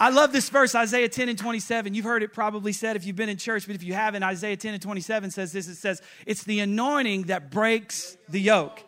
I 0.00 0.10
love 0.10 0.32
this 0.32 0.48
verse, 0.48 0.74
Isaiah 0.74 1.08
10 1.08 1.28
and 1.28 1.38
27. 1.38 1.94
You've 1.94 2.04
heard 2.04 2.22
it 2.22 2.32
probably 2.32 2.72
said 2.72 2.94
if 2.94 3.04
you've 3.04 3.16
been 3.16 3.28
in 3.28 3.36
church, 3.36 3.66
but 3.66 3.74
if 3.74 3.82
you 3.82 3.94
haven't, 3.94 4.22
Isaiah 4.22 4.56
10 4.56 4.74
and 4.74 4.82
27 4.82 5.30
says 5.30 5.52
this 5.52 5.66
it 5.66 5.76
says, 5.76 6.00
It's 6.24 6.44
the 6.44 6.60
anointing 6.60 7.24
that 7.24 7.50
breaks 7.50 8.16
the 8.28 8.40
yoke. 8.40 8.84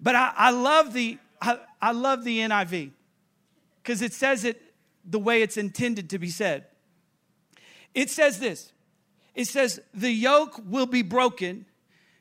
But 0.00 0.14
I, 0.14 0.32
I 0.36 0.50
love 0.50 0.92
the 0.92 1.18
I, 1.40 1.58
I 1.82 1.92
love 1.92 2.24
the 2.24 2.38
NIV 2.38 2.92
because 3.82 4.00
it 4.00 4.14
says 4.14 4.44
it 4.44 4.62
the 5.04 5.18
way 5.18 5.42
it's 5.42 5.56
intended 5.58 6.10
to 6.10 6.18
be 6.18 6.30
said. 6.30 6.64
It 7.94 8.10
says 8.10 8.38
this 8.38 8.72
it 9.34 9.46
says, 9.46 9.80
The 9.94 10.10
yoke 10.10 10.60
will 10.66 10.86
be 10.86 11.02
broken 11.02 11.66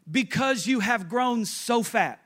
because 0.10 0.68
you 0.68 0.82
have 0.82 1.10
grown 1.10 1.46
so 1.46 1.82
fat. 1.82 2.20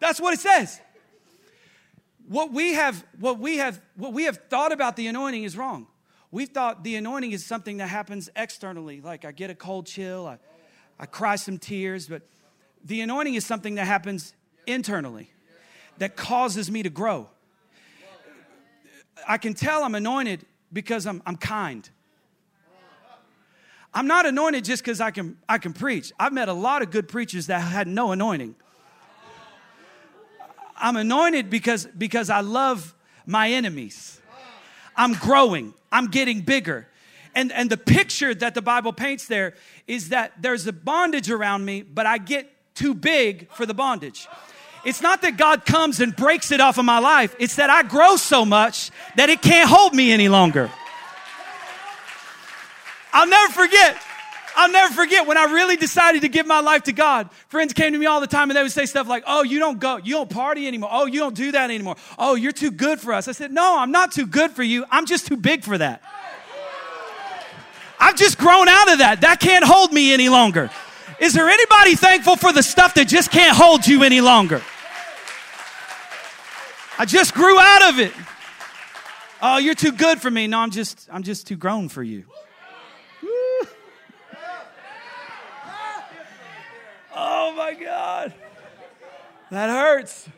That's 0.00 0.20
what 0.20 0.34
it 0.34 0.40
says. 0.40 0.80
What 2.28 2.52
we 2.52 2.74
have, 2.74 3.04
what 3.18 3.38
we 3.38 3.56
have, 3.56 3.80
what 3.96 4.12
we 4.12 4.24
have 4.24 4.36
thought 4.48 4.72
about 4.72 4.96
the 4.96 5.06
anointing 5.06 5.44
is 5.44 5.56
wrong. 5.56 5.86
We've 6.30 6.48
thought 6.48 6.84
the 6.84 6.96
anointing 6.96 7.32
is 7.32 7.44
something 7.44 7.78
that 7.78 7.88
happens 7.88 8.28
externally, 8.36 9.00
like 9.00 9.24
I 9.24 9.32
get 9.32 9.48
a 9.48 9.54
cold 9.54 9.86
chill, 9.86 10.26
I, 10.26 10.38
I 11.00 11.06
cry 11.06 11.36
some 11.36 11.58
tears, 11.58 12.06
but 12.06 12.22
the 12.84 13.00
anointing 13.00 13.34
is 13.34 13.46
something 13.46 13.76
that 13.76 13.86
happens 13.86 14.34
internally 14.66 15.30
that 15.98 16.16
causes 16.16 16.70
me 16.70 16.82
to 16.82 16.90
grow. 16.90 17.28
I 19.26 19.38
can 19.38 19.54
tell 19.54 19.82
I'm 19.82 19.94
anointed 19.94 20.44
because 20.72 21.06
I'm, 21.06 21.22
I'm 21.24 21.36
kind. 21.36 21.88
I'm 23.94 24.06
not 24.06 24.26
anointed 24.26 24.64
just 24.64 24.82
because 24.82 25.00
I 25.00 25.10
can, 25.10 25.38
I 25.48 25.58
can 25.58 25.72
preach. 25.72 26.12
I've 26.20 26.32
met 26.32 26.48
a 26.48 26.52
lot 26.52 26.82
of 26.82 26.90
good 26.90 27.08
preachers 27.08 27.46
that 27.46 27.60
had 27.60 27.88
no 27.88 28.12
anointing. 28.12 28.54
I'm 30.80 30.96
anointed 30.96 31.50
because, 31.50 31.86
because 31.86 32.30
I 32.30 32.40
love 32.40 32.94
my 33.26 33.50
enemies. 33.50 34.20
I'm 34.96 35.12
growing, 35.14 35.74
I'm 35.92 36.08
getting 36.08 36.40
bigger. 36.40 36.88
And, 37.34 37.52
and 37.52 37.70
the 37.70 37.76
picture 37.76 38.34
that 38.34 38.54
the 38.54 38.62
Bible 38.62 38.92
paints 38.92 39.26
there 39.26 39.54
is 39.86 40.08
that 40.08 40.32
there's 40.40 40.66
a 40.66 40.72
bondage 40.72 41.30
around 41.30 41.64
me, 41.64 41.82
but 41.82 42.06
I 42.06 42.18
get 42.18 42.50
too 42.74 42.94
big 42.94 43.48
for 43.52 43.64
the 43.64 43.74
bondage. 43.74 44.26
It's 44.84 45.02
not 45.02 45.22
that 45.22 45.36
God 45.36 45.64
comes 45.66 46.00
and 46.00 46.14
breaks 46.14 46.50
it 46.50 46.60
off 46.60 46.78
of 46.78 46.84
my 46.84 46.98
life, 46.98 47.36
it's 47.38 47.56
that 47.56 47.70
I 47.70 47.82
grow 47.82 48.16
so 48.16 48.44
much 48.44 48.90
that 49.16 49.28
it 49.28 49.42
can't 49.42 49.68
hold 49.68 49.94
me 49.94 50.12
any 50.12 50.28
longer. 50.28 50.70
I'll 53.12 53.28
never 53.28 53.52
forget. 53.52 53.96
I'll 54.58 54.72
never 54.72 54.92
forget 54.92 55.24
when 55.24 55.38
I 55.38 55.44
really 55.44 55.76
decided 55.76 56.22
to 56.22 56.28
give 56.28 56.44
my 56.44 56.58
life 56.58 56.82
to 56.84 56.92
God. 56.92 57.30
Friends 57.46 57.72
came 57.72 57.92
to 57.92 57.98
me 57.98 58.06
all 58.06 58.20
the 58.20 58.26
time 58.26 58.50
and 58.50 58.56
they 58.56 58.62
would 58.62 58.72
say 58.72 58.86
stuff 58.86 59.06
like, 59.06 59.22
Oh, 59.24 59.44
you 59.44 59.60
don't 59.60 59.78
go, 59.78 59.98
you 59.98 60.14
don't 60.14 60.28
party 60.28 60.66
anymore. 60.66 60.90
Oh, 60.92 61.06
you 61.06 61.20
don't 61.20 61.36
do 61.36 61.52
that 61.52 61.70
anymore. 61.70 61.94
Oh, 62.18 62.34
you're 62.34 62.50
too 62.50 62.72
good 62.72 62.98
for 62.98 63.12
us. 63.12 63.28
I 63.28 63.32
said, 63.32 63.52
No, 63.52 63.78
I'm 63.78 63.92
not 63.92 64.10
too 64.10 64.26
good 64.26 64.50
for 64.50 64.64
you. 64.64 64.84
I'm 64.90 65.06
just 65.06 65.28
too 65.28 65.36
big 65.36 65.62
for 65.62 65.78
that. 65.78 66.02
I've 68.00 68.16
just 68.16 68.36
grown 68.36 68.66
out 68.66 68.90
of 68.90 68.98
that. 68.98 69.20
That 69.20 69.38
can't 69.38 69.64
hold 69.64 69.92
me 69.92 70.12
any 70.12 70.28
longer. 70.28 70.70
Is 71.20 71.34
there 71.34 71.48
anybody 71.48 71.94
thankful 71.94 72.34
for 72.34 72.52
the 72.52 72.64
stuff 72.64 72.94
that 72.94 73.06
just 73.06 73.30
can't 73.30 73.56
hold 73.56 73.86
you 73.86 74.02
any 74.02 74.20
longer? 74.20 74.60
I 76.98 77.04
just 77.04 77.32
grew 77.32 77.60
out 77.60 77.90
of 77.90 78.00
it. 78.00 78.12
Oh, 79.40 79.58
you're 79.58 79.76
too 79.76 79.92
good 79.92 80.20
for 80.20 80.32
me. 80.32 80.48
No, 80.48 80.58
I'm 80.58 80.72
just 80.72 81.08
I'm 81.12 81.22
just 81.22 81.46
too 81.46 81.56
grown 81.56 81.88
for 81.88 82.02
you. 82.02 82.24
Oh 87.20 87.47
my 87.58 87.74
God. 87.74 88.32
That 89.50 89.68
hurts. 89.68 90.28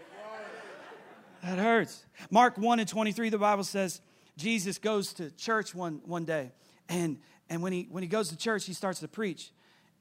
That 1.43 1.59
hurts. 1.59 2.05
Mark 2.31 2.59
1 2.59 2.81
and 2.81 2.89
23, 2.89 3.29
the 3.29 3.39
Bible 3.39 3.65
says 3.65 4.01
Jesus 4.37 4.79
goes 4.79 5.13
to 5.15 5.31
church 5.33 5.75
one, 5.75 6.01
one 6.05 6.25
day. 6.25 6.53
And, 6.89 7.19
and 7.49 7.63
when, 7.63 7.73
he, 7.73 7.87
when 7.91 8.03
he 8.03 8.09
goes 8.09 8.31
to 8.31 8.37
church, 8.37 8.65
he 8.65 8.73
starts 8.73 9.01
to 9.01 9.09
preach. 9.09 9.53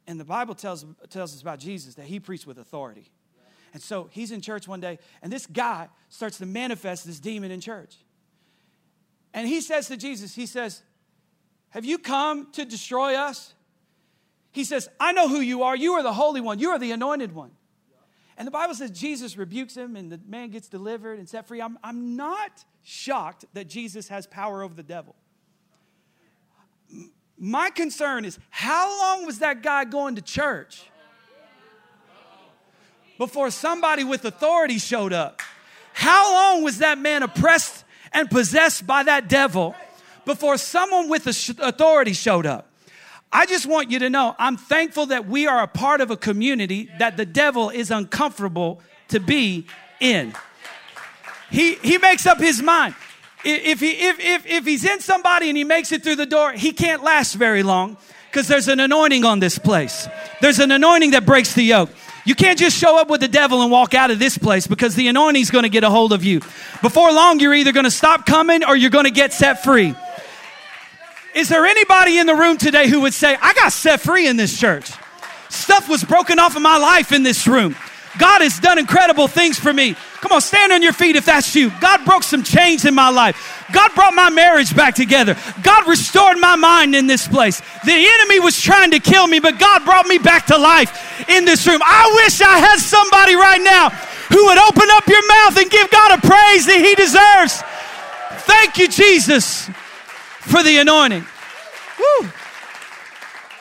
And 0.08 0.20
the 0.20 0.26
Bible 0.26 0.56
tells, 0.56 0.86
tells 1.10 1.36
us 1.36 1.42
about 1.42 1.60
Jesus 1.60 1.96
that 1.96 2.06
he 2.06 2.20
preached 2.20 2.48
with 2.48 2.58
authority. 2.58 3.12
And 3.74 3.82
so 3.82 4.10
he's 4.12 4.32
in 4.32 4.42
church 4.42 4.68
one 4.68 4.80
day, 4.80 4.98
and 5.22 5.32
this 5.32 5.46
guy 5.46 5.90
starts 6.10 6.40
to 6.40 6.48
manifest 6.48 7.06
this 7.06 7.20
demon 7.20 7.52
in 7.52 7.62
church. 7.62 7.98
And 9.32 9.48
he 9.48 9.62
says 9.62 9.88
to 9.90 9.98
Jesus, 9.98 10.34
He 10.34 10.48
says, 10.48 10.82
Have 11.70 11.86
you 11.86 12.00
come 12.00 12.52
to 12.54 12.66
destroy 12.66 13.14
us? 13.14 13.54
He 14.60 14.66
says, 14.66 14.90
I 15.00 15.14
know 15.14 15.30
who 15.30 15.40
you 15.40 15.64
are. 15.64 15.74
You 15.74 15.94
are 15.94 16.04
the 16.04 16.12
Holy 16.12 16.42
One, 16.42 16.60
you 16.60 16.72
are 16.72 16.80
the 16.80 16.92
anointed 16.92 17.34
one. 17.34 17.52
And 18.36 18.46
the 18.46 18.52
Bible 18.52 18.76
says 18.76 18.92
Jesus 18.92 19.38
rebukes 19.38 19.76
him 19.76 19.96
and 19.96 20.12
the 20.12 20.20
man 20.28 20.50
gets 20.50 20.68
delivered 20.68 21.18
and 21.18 21.30
set 21.30 21.48
free. 21.48 21.62
I'm, 21.62 21.80
I'm 21.82 22.18
not 22.18 22.66
shocked 22.84 23.46
that 23.54 23.70
Jesus 23.70 24.10
has 24.10 24.28
power 24.28 24.62
over 24.62 24.74
the 24.74 24.84
devil. 24.84 25.16
My 27.38 27.70
concern 27.70 28.26
is 28.26 28.38
how 28.50 29.00
long 29.00 29.26
was 29.26 29.40
that 29.40 29.64
guy 29.64 29.86
going 29.86 30.16
to 30.16 30.22
church 30.22 30.90
before 33.18 33.52
somebody 33.52 34.04
with 34.04 34.26
authority 34.26 34.78
showed 34.78 35.14
up? 35.14 35.42
How 35.94 36.34
long 36.34 36.66
was 36.66 36.80
that 36.80 36.98
man 36.98 37.24
oppressed 37.24 37.86
and 38.12 38.30
possessed 38.30 38.86
by 38.86 39.04
that 39.04 39.30
devil 39.30 39.74
before 40.26 40.58
someone 40.58 41.08
with 41.08 41.28
authority 41.28 42.12
showed 42.12 42.46
up? 42.46 42.69
I 43.32 43.46
just 43.46 43.66
want 43.66 43.92
you 43.92 44.00
to 44.00 44.10
know 44.10 44.36
I'm 44.40 44.58
thankful 44.58 45.08
that 45.08 45.28
we 45.28 45.48
are 45.48 45.62
a 45.62 45.68
part 45.68 46.02
of 46.02 46.10
a 46.10 46.18
community 46.18 46.90
that 47.00 47.16
the 47.18 47.26
devil 47.26 47.70
is 47.70 47.92
uncomfortable 47.92 48.82
to 49.10 49.20
be 49.20 49.68
in. 50.00 50.34
He, 51.52 51.76
he 51.76 51.98
makes 51.98 52.26
up 52.26 52.40
his 52.40 52.62
mind. 52.62 52.96
If, 53.44 53.80
he, 53.80 53.92
if, 53.92 54.20
if, 54.20 54.46
if 54.46 54.66
he's 54.66 54.84
in 54.84 55.00
somebody 55.00 55.50
and 55.50 55.58
he 55.58 55.64
makes 55.64 55.92
it 55.92 56.04
through 56.04 56.18
the 56.18 56.26
door, 56.26 56.52
he 56.52 56.74
can't 56.74 57.04
last 57.04 57.36
very 57.36 57.64
long 57.64 57.98
because 58.30 58.48
there's 58.48 58.68
an 58.68 58.80
anointing 58.80 59.24
on 59.26 59.40
this 59.40 59.58
place. 59.58 60.08
There's 60.42 60.60
an 60.60 60.72
anointing 60.72 61.12
that 61.12 61.26
breaks 61.26 61.54
the 61.54 61.64
yoke. 61.64 61.90
You 62.26 62.36
can't 62.36 62.60
just 62.60 62.78
show 62.78 63.00
up 63.00 63.10
with 63.10 63.22
the 63.22 63.28
devil 63.28 63.62
and 63.62 63.72
walk 63.72 63.94
out 63.94 64.12
of 64.12 64.20
this 64.20 64.38
place 64.38 64.68
because 64.68 64.94
the 64.96 65.08
anointing's 65.08 65.50
going 65.50 65.64
to 65.64 65.70
get 65.70 65.84
a 65.84 65.90
hold 65.90 66.14
of 66.14 66.24
you. 66.24 66.42
Before 66.82 67.12
long, 67.12 67.40
you're 67.40 67.54
either 67.54 67.72
going 67.72 67.86
to 67.86 67.92
stop 67.92 68.26
coming 68.26 68.64
or 68.64 68.76
you're 68.76 68.92
going 68.92 69.06
to 69.06 69.12
get 69.12 69.34
set 69.34 69.64
free. 69.64 69.96
Is 71.40 71.48
there 71.48 71.66
anybody 71.66 72.18
in 72.18 72.28
the 72.28 72.36
room 72.36 72.58
today 72.58 72.90
who 72.90 73.00
would 73.00 73.14
say, 73.14 73.38
I 73.42 73.54
got 73.54 73.72
set 73.72 74.02
free 74.02 74.28
in 74.28 74.36
this 74.36 74.60
church? 74.60 74.92
Stuff 75.48 75.88
was 75.88 76.04
broken 76.04 76.38
off 76.38 76.58
of 76.58 76.62
my 76.62 76.78
life 76.78 77.14
in 77.14 77.24
this 77.24 77.48
room. 77.48 77.78
God 78.18 78.42
has 78.42 78.60
done 78.60 78.78
incredible 78.78 79.30
things 79.30 79.58
for 79.58 79.72
me. 79.72 79.96
Come 80.20 80.34
on, 80.34 80.42
stand 80.42 80.74
on 80.74 80.84
your 80.84 80.92
feet 80.92 81.16
if 81.16 81.24
that's 81.24 81.56
you. 81.56 81.72
God 81.80 82.04
broke 82.04 82.24
some 82.24 82.44
chains 82.44 82.84
in 82.84 82.94
my 82.94 83.10
life. 83.10 83.66
God 83.72 83.96
brought 83.96 84.14
my 84.14 84.30
marriage 84.30 84.76
back 84.76 84.96
together. 84.96 85.38
God 85.64 85.88
restored 85.88 86.38
my 86.38 86.58
mind 86.58 86.94
in 86.94 87.08
this 87.08 87.26
place. 87.26 87.62
The 87.86 87.94
enemy 87.94 88.42
was 88.42 88.60
trying 88.60 88.92
to 88.92 89.00
kill 89.00 89.26
me, 89.26 89.40
but 89.40 89.58
God 89.58 89.86
brought 89.86 90.08
me 90.08 90.18
back 90.18 90.48
to 90.48 90.58
life 90.58 91.30
in 91.30 91.46
this 91.46 91.66
room. 91.66 91.80
I 91.82 92.22
wish 92.26 92.42
I 92.42 92.60
had 92.60 92.80
somebody 92.80 93.36
right 93.36 93.62
now 93.62 93.92
who 94.28 94.44
would 94.48 94.58
open 94.58 94.90
up 94.92 95.08
your 95.08 95.26
mouth 95.26 95.56
and 95.56 95.72
give 95.72 95.90
God 95.90 96.20
a 96.20 96.22
praise 96.22 96.66
that 96.66 96.82
He 96.84 96.96
deserves. 96.96 97.64
Thank 98.46 98.78
you, 98.78 98.90
Jesus 98.90 99.70
for 100.40 100.64
the 100.64 100.78
anointing. 100.78 101.22
Woo. 101.22 102.30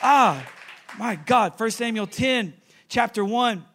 Ah, 0.01 0.45
my 0.97 1.15
God. 1.15 1.59
1 1.59 1.71
Samuel 1.71 2.07
10, 2.07 2.53
chapter 2.87 3.23
1, 3.23 3.65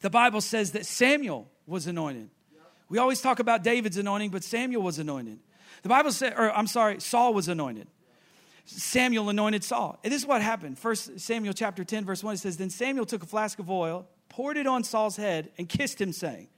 the 0.00 0.10
Bible 0.10 0.40
says 0.40 0.72
that 0.72 0.86
Samuel 0.86 1.50
was 1.66 1.86
anointed. 1.86 2.30
We 2.88 2.98
always 2.98 3.20
talk 3.20 3.38
about 3.38 3.64
David's 3.64 3.96
anointing, 3.96 4.30
but 4.30 4.44
Samuel 4.44 4.82
was 4.82 4.98
anointed. 4.98 5.38
The 5.82 5.88
Bible 5.88 6.12
said, 6.12 6.34
or 6.36 6.50
I'm 6.50 6.66
sorry, 6.66 7.00
Saul 7.00 7.34
was 7.34 7.48
anointed. 7.48 7.88
Samuel 8.66 9.28
anointed 9.28 9.64
Saul. 9.64 9.98
And 10.02 10.12
this 10.12 10.22
is 10.22 10.28
what 10.28 10.42
happened. 10.42 10.78
First 10.78 11.20
Samuel 11.20 11.52
chapter 11.54 11.84
10, 11.84 12.04
verse 12.04 12.22
1, 12.22 12.34
it 12.34 12.38
says, 12.38 12.56
Then 12.56 12.70
Samuel 12.70 13.06
took 13.06 13.22
a 13.22 13.26
flask 13.26 13.58
of 13.58 13.70
oil, 13.70 14.06
poured 14.28 14.56
it 14.56 14.66
on 14.66 14.84
Saul's 14.84 15.16
head, 15.16 15.50
and 15.58 15.68
kissed 15.68 16.00
him, 16.00 16.12
saying, 16.12 16.48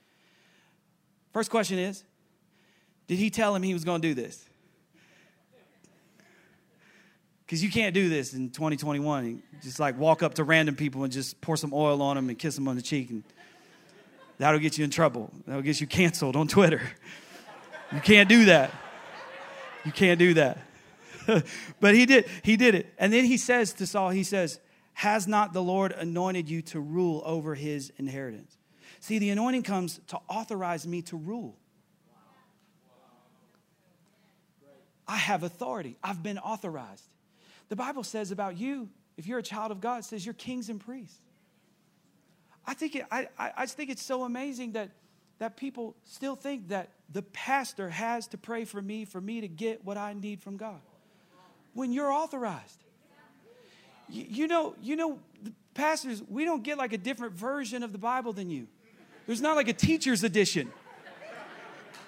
First 1.33 1.51
question 1.51 1.79
is, 1.79 2.05
did 3.09 3.19
he 3.19 3.31
tell 3.31 3.55
him 3.55 3.63
he 3.63 3.75
was 3.75 3.85
going 3.85 4.01
to 4.01 4.09
do 4.09 4.15
this? 4.15 4.46
Because 7.47 7.63
you 7.63 7.71
can't 7.71 7.95
do 7.95 8.09
this 8.09 8.35
in 8.35 8.51
2021. 8.51 9.41
just 9.63 9.79
like 9.79 9.97
walk 9.97 10.25
up 10.25 10.35
to 10.35 10.45
random 10.45 10.75
people 10.75 11.05
and 11.05 11.13
just 11.13 11.41
pour 11.41 11.57
some 11.57 11.73
oil 11.73 12.03
on 12.03 12.17
them 12.17 12.29
and 12.29 12.37
kiss 12.37 12.57
them 12.57 12.67
on 12.67 12.75
the 12.75 12.83
cheek. 12.83 13.11
And 13.11 13.23
that'll 14.39 14.59
get 14.59 14.77
you 14.77 14.85
in 14.85 14.91
trouble. 14.91 15.31
That'll 15.47 15.63
get 15.63 15.81
you 15.81 15.87
canceled 15.87 16.35
on 16.35 16.49
Twitter. 16.49 16.83
You 17.93 18.01
can't 18.01 18.29
do 18.29 18.47
that. 18.47 18.73
You 19.85 19.93
can't 19.93 20.19
do 20.19 20.35
that. 20.35 20.59
but 21.81 21.95
he 21.95 22.05
did. 22.05 22.27
He 22.43 22.57
did 22.57 22.75
it. 22.75 22.93
And 22.99 23.13
then 23.13 23.25
he 23.25 23.37
says 23.37 23.73
to 23.75 23.87
Saul, 23.87 24.11
he 24.11 24.25
says, 24.25 24.59
Has 24.95 25.29
not 25.29 25.53
the 25.53 25.63
Lord 25.63 25.93
anointed 25.93 26.49
you 26.49 26.63
to 26.63 26.81
rule 26.81 27.23
over 27.25 27.55
his 27.55 27.93
inheritance? 27.97 28.57
See, 28.99 29.21
the 29.21 29.31
anointing 29.31 29.63
comes 29.63 30.01
to 30.09 30.19
authorize 30.29 30.85
me 30.85 31.03
to 31.03 31.17
rule. 31.17 31.57
I 35.07 35.17
have 35.17 35.45
authority. 35.45 35.97
I've 36.03 36.25
been 36.25 36.39
authorized. 36.39 37.05
The 37.69 37.77
Bible 37.77 38.05
says 38.05 38.31
about 38.31 38.57
you, 38.57 38.89
if 39.17 39.27
you're 39.27 39.39
a 39.39 39.43
child 39.43 39.71
of 39.71 39.81
God, 39.81 40.05
says 40.05 40.25
you're 40.25 40.35
kings 40.35 40.69
and 40.69 40.81
priests. 40.81 41.19
I 42.67 42.75
think, 42.75 42.97
it, 42.97 43.07
I, 43.11 43.29
I, 43.39 43.53
I 43.59 43.67
think 43.67 43.91
it's 43.91 44.03
so 44.03 44.25
amazing 44.25 44.73
that, 44.73 44.91
that 45.39 45.57
people 45.57 45.95
still 46.05 46.37
think 46.37 46.69
that 46.69 46.91
the 47.13 47.23
pastor 47.23 47.89
has 47.89 48.27
to 48.29 48.39
pray 48.39 48.65
for 48.65 48.83
me 48.83 49.05
for 49.05 49.21
me 49.21 49.41
to 49.41 49.49
get 49.49 49.85
what 49.85 49.97
I 49.97 50.13
need 50.13 50.43
from 50.43 50.57
God. 50.57 50.81
When 51.75 51.93
you're 51.93 52.11
authorized. 52.11 52.83
You, 54.09 54.27
you 54.29 54.47
know, 54.49 54.75
you 54.81 54.97
know, 54.97 55.19
pastors, 55.75 56.23
we 56.29 56.45
don't 56.45 56.63
get 56.63 56.79
like 56.79 56.93
a 56.93 56.99
different 56.99 57.35
version 57.35 57.83
of 57.83 57.93
the 57.93 57.99
Bible 57.99 58.33
than 58.33 58.51
you. 58.51 58.67
There's 59.27 59.41
not 59.41 59.57
like 59.57 59.69
a 59.69 59.73
teacher's 59.73 60.25
edition 60.25 60.73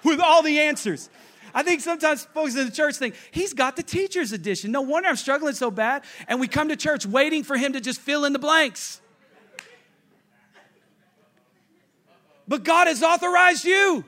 with 0.03 0.19
all 0.19 0.41
the 0.41 0.59
answers. 0.59 1.09
I 1.53 1.63
think 1.63 1.81
sometimes 1.81 2.25
folks 2.25 2.55
in 2.55 2.65
the 2.65 2.71
church 2.71 2.95
think, 2.95 3.15
he's 3.31 3.53
got 3.53 3.75
the 3.75 3.83
teacher's 3.83 4.31
edition. 4.31 4.71
No 4.71 4.81
wonder 4.81 5.09
I'm 5.09 5.15
struggling 5.15 5.53
so 5.53 5.71
bad. 5.71 6.03
And 6.27 6.39
we 6.39 6.47
come 6.47 6.69
to 6.69 6.75
church 6.75 7.05
waiting 7.05 7.43
for 7.43 7.57
him 7.57 7.73
to 7.73 7.81
just 7.81 7.99
fill 8.01 8.25
in 8.25 8.33
the 8.33 8.39
blanks. 8.39 9.01
But 12.47 12.63
God 12.63 12.87
has 12.87 13.03
authorized 13.03 13.63
you. 13.63 14.03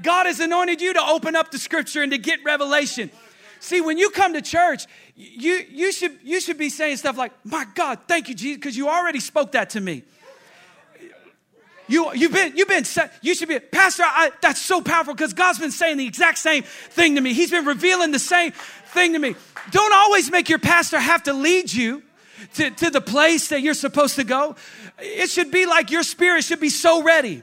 God 0.00 0.26
has 0.26 0.40
anointed 0.40 0.80
you 0.80 0.94
to 0.94 1.02
open 1.02 1.36
up 1.36 1.50
the 1.50 1.58
scripture 1.58 2.02
and 2.02 2.10
to 2.12 2.18
get 2.18 2.42
revelation. 2.44 3.10
See, 3.60 3.80
when 3.80 3.96
you 3.96 4.10
come 4.10 4.32
to 4.32 4.42
church, 4.42 4.86
you, 5.14 5.64
you, 5.70 5.92
should, 5.92 6.18
you 6.24 6.40
should 6.40 6.58
be 6.58 6.68
saying 6.68 6.96
stuff 6.96 7.16
like, 7.16 7.32
My 7.44 7.64
God, 7.74 8.00
thank 8.08 8.28
you, 8.28 8.34
Jesus, 8.34 8.56
because 8.56 8.76
you 8.76 8.88
already 8.88 9.20
spoke 9.20 9.52
that 9.52 9.70
to 9.70 9.80
me. 9.80 10.02
You, 11.92 12.10
you've 12.14 12.32
been, 12.32 12.56
you've 12.56 12.68
been, 12.68 12.84
you 13.20 13.34
should 13.34 13.50
be, 13.50 13.58
Pastor, 13.58 14.04
I, 14.06 14.30
that's 14.40 14.62
so 14.62 14.80
powerful 14.80 15.12
because 15.12 15.34
God's 15.34 15.58
been 15.58 15.70
saying 15.70 15.98
the 15.98 16.06
exact 16.06 16.38
same 16.38 16.62
thing 16.62 17.16
to 17.16 17.20
me. 17.20 17.34
He's 17.34 17.50
been 17.50 17.66
revealing 17.66 18.12
the 18.12 18.18
same 18.18 18.52
thing 18.52 19.12
to 19.12 19.18
me. 19.18 19.34
Don't 19.72 19.92
always 19.92 20.30
make 20.30 20.48
your 20.48 20.58
pastor 20.58 20.98
have 20.98 21.24
to 21.24 21.34
lead 21.34 21.70
you 21.70 22.02
to, 22.54 22.70
to 22.70 22.88
the 22.88 23.02
place 23.02 23.48
that 23.48 23.60
you're 23.60 23.74
supposed 23.74 24.16
to 24.16 24.24
go. 24.24 24.56
It 25.00 25.28
should 25.28 25.50
be 25.50 25.66
like 25.66 25.90
your 25.90 26.02
spirit 26.02 26.44
should 26.44 26.60
be 26.60 26.70
so 26.70 27.02
ready. 27.02 27.42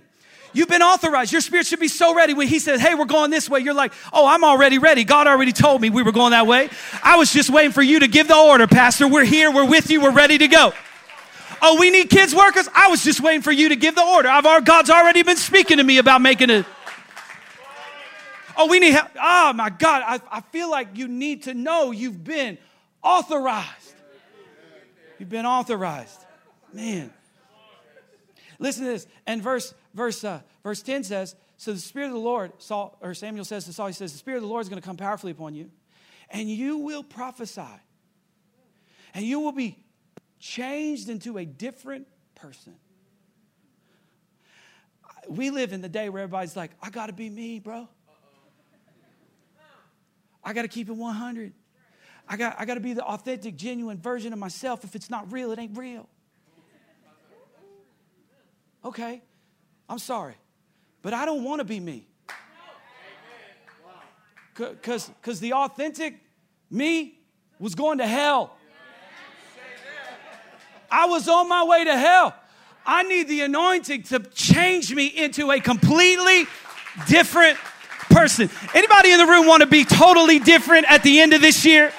You've 0.51 0.67
been 0.67 0.81
authorized. 0.81 1.31
Your 1.31 1.41
spirit 1.41 1.67
should 1.67 1.79
be 1.79 1.87
so 1.87 2.15
ready. 2.15 2.33
When 2.33 2.47
he 2.47 2.57
says, 2.57 2.81
Hey, 2.81 2.95
we're 2.95 3.05
going 3.05 3.29
this 3.29 3.51
way, 3.51 3.59
you're 3.59 3.75
like, 3.75 3.93
Oh, 4.11 4.25
I'm 4.25 4.43
already 4.43 4.79
ready. 4.79 5.03
God 5.03 5.27
already 5.27 5.51
told 5.51 5.79
me 5.79 5.91
we 5.91 6.01
were 6.01 6.11
going 6.11 6.31
that 6.31 6.47
way. 6.47 6.69
I 7.03 7.17
was 7.17 7.31
just 7.31 7.51
waiting 7.51 7.71
for 7.71 7.83
you 7.83 7.99
to 7.99 8.07
give 8.07 8.27
the 8.27 8.35
order, 8.35 8.65
Pastor. 8.65 9.07
We're 9.07 9.25
here. 9.25 9.51
We're 9.51 9.69
with 9.69 9.91
you. 9.91 10.01
We're 10.01 10.09
ready 10.09 10.39
to 10.39 10.47
go. 10.47 10.73
Oh, 11.61 11.79
we 11.79 11.89
need 11.89 12.09
kids 12.09 12.33
workers. 12.33 12.67
I 12.73 12.87
was 12.89 13.03
just 13.03 13.21
waiting 13.21 13.41
for 13.41 13.51
you 13.51 13.69
to 13.69 13.75
give 13.75 13.95
the 13.95 14.05
order. 14.05 14.29
I've 14.29 14.45
our 14.45 14.61
God's 14.61 14.89
already 14.89 15.23
been 15.23 15.37
speaking 15.37 15.77
to 15.77 15.83
me 15.83 15.97
about 15.97 16.21
making 16.21 16.49
it. 16.49 16.65
Oh, 18.57 18.67
we 18.67 18.79
need 18.79 18.91
help. 18.91 19.09
Oh 19.21 19.53
my 19.53 19.69
God, 19.69 20.03
I, 20.05 20.19
I 20.37 20.41
feel 20.41 20.69
like 20.69 20.97
you 20.97 21.07
need 21.07 21.43
to 21.43 21.53
know 21.53 21.91
you've 21.91 22.23
been 22.23 22.57
authorized. 23.01 23.93
You've 25.17 25.29
been 25.29 25.45
authorized. 25.45 26.19
Man. 26.73 27.13
Listen 28.59 28.83
to 28.85 28.91
this. 28.91 29.07
And 29.25 29.41
verse 29.41 29.73
verse 29.93 30.23
uh, 30.23 30.41
verse 30.63 30.81
10 30.81 31.05
says, 31.05 31.35
so 31.57 31.73
the 31.73 31.79
Spirit 31.79 32.07
of 32.07 32.13
the 32.13 32.19
Lord, 32.19 32.53
Saul, 32.59 32.97
or 33.01 33.13
Samuel 33.13 33.43
says 33.43 33.65
to 33.65 33.73
Saul, 33.73 33.87
he 33.87 33.93
says, 33.93 34.13
the 34.13 34.17
Spirit 34.17 34.37
of 34.37 34.43
the 34.43 34.47
Lord 34.47 34.61
is 34.61 34.69
going 34.69 34.81
to 34.81 34.85
come 34.85 34.95
powerfully 34.95 35.33
upon 35.33 35.55
you, 35.55 35.69
and 36.29 36.49
you 36.49 36.77
will 36.77 37.03
prophesy. 37.03 37.61
And 39.13 39.25
you 39.25 39.39
will 39.41 39.51
be 39.51 39.77
changed 40.39 41.09
into 41.09 41.37
a 41.37 41.45
different 41.45 42.07
person. 42.35 42.75
We 45.27 45.51
live 45.51 45.73
in 45.73 45.81
the 45.81 45.89
day 45.89 46.09
where 46.09 46.23
everybody's 46.23 46.55
like, 46.55 46.71
I 46.81 46.89
got 46.89 47.07
to 47.07 47.13
be 47.13 47.29
me, 47.29 47.59
bro. 47.59 47.87
I 50.43 50.53
got 50.53 50.63
to 50.63 50.67
keep 50.67 50.89
it 50.89 50.93
100. 50.93 51.53
I 52.27 52.37
got, 52.37 52.55
I 52.57 52.65
got 52.65 52.75
to 52.75 52.79
be 52.79 52.93
the 52.93 53.03
authentic, 53.03 53.55
genuine 53.55 53.99
version 53.99 54.33
of 54.33 54.39
myself. 54.39 54.83
If 54.83 54.95
it's 54.95 55.09
not 55.09 55.31
real, 55.31 55.51
it 55.51 55.59
ain't 55.59 55.77
real. 55.77 56.07
Okay, 58.85 59.21
I'm 59.89 59.99
sorry. 59.99 60.35
But 61.01 61.13
I 61.13 61.25
don't 61.25 61.43
want 61.43 61.59
to 61.59 61.65
be 61.65 61.79
me. 61.79 62.07
Because 64.55 65.39
the 65.39 65.53
authentic 65.53 66.15
me 66.69 67.19
was 67.59 67.75
going 67.75 67.97
to 67.97 68.07
hell. 68.07 68.55
I 70.91 71.05
was 71.05 71.27
on 71.27 71.47
my 71.47 71.63
way 71.63 71.83
to 71.85 71.97
hell. 71.97 72.35
I 72.85 73.03
need 73.03 73.27
the 73.27 73.41
anointing 73.41 74.03
to 74.03 74.19
change 74.19 74.93
me 74.93 75.07
into 75.07 75.51
a 75.51 75.59
completely 75.59 76.45
different 77.07 77.57
person. 78.09 78.49
Anybody 78.73 79.11
in 79.11 79.19
the 79.19 79.27
room 79.27 79.45
want 79.45 79.61
to 79.61 79.67
be 79.67 79.85
totally 79.85 80.39
different 80.39 80.91
at 80.91 81.03
the 81.03 81.19
end 81.19 81.33
of 81.33 81.41
this 81.41 81.65
year 81.65 81.91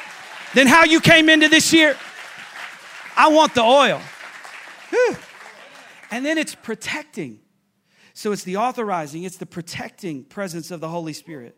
than 0.54 0.66
how 0.66 0.84
you 0.84 1.00
came 1.00 1.28
into 1.28 1.48
this 1.48 1.72
year? 1.72 1.96
I 3.16 3.28
want 3.28 3.54
the 3.54 3.62
oil. 3.62 4.00
Whew. 4.90 5.16
And 6.10 6.24
then 6.26 6.38
it's 6.38 6.54
protecting. 6.54 7.40
So 8.14 8.32
it's 8.32 8.44
the 8.44 8.56
authorizing, 8.56 9.22
it's 9.22 9.36
the 9.36 9.46
protecting 9.46 10.24
presence 10.24 10.70
of 10.70 10.80
the 10.80 10.88
Holy 10.88 11.12
Spirit. 11.12 11.56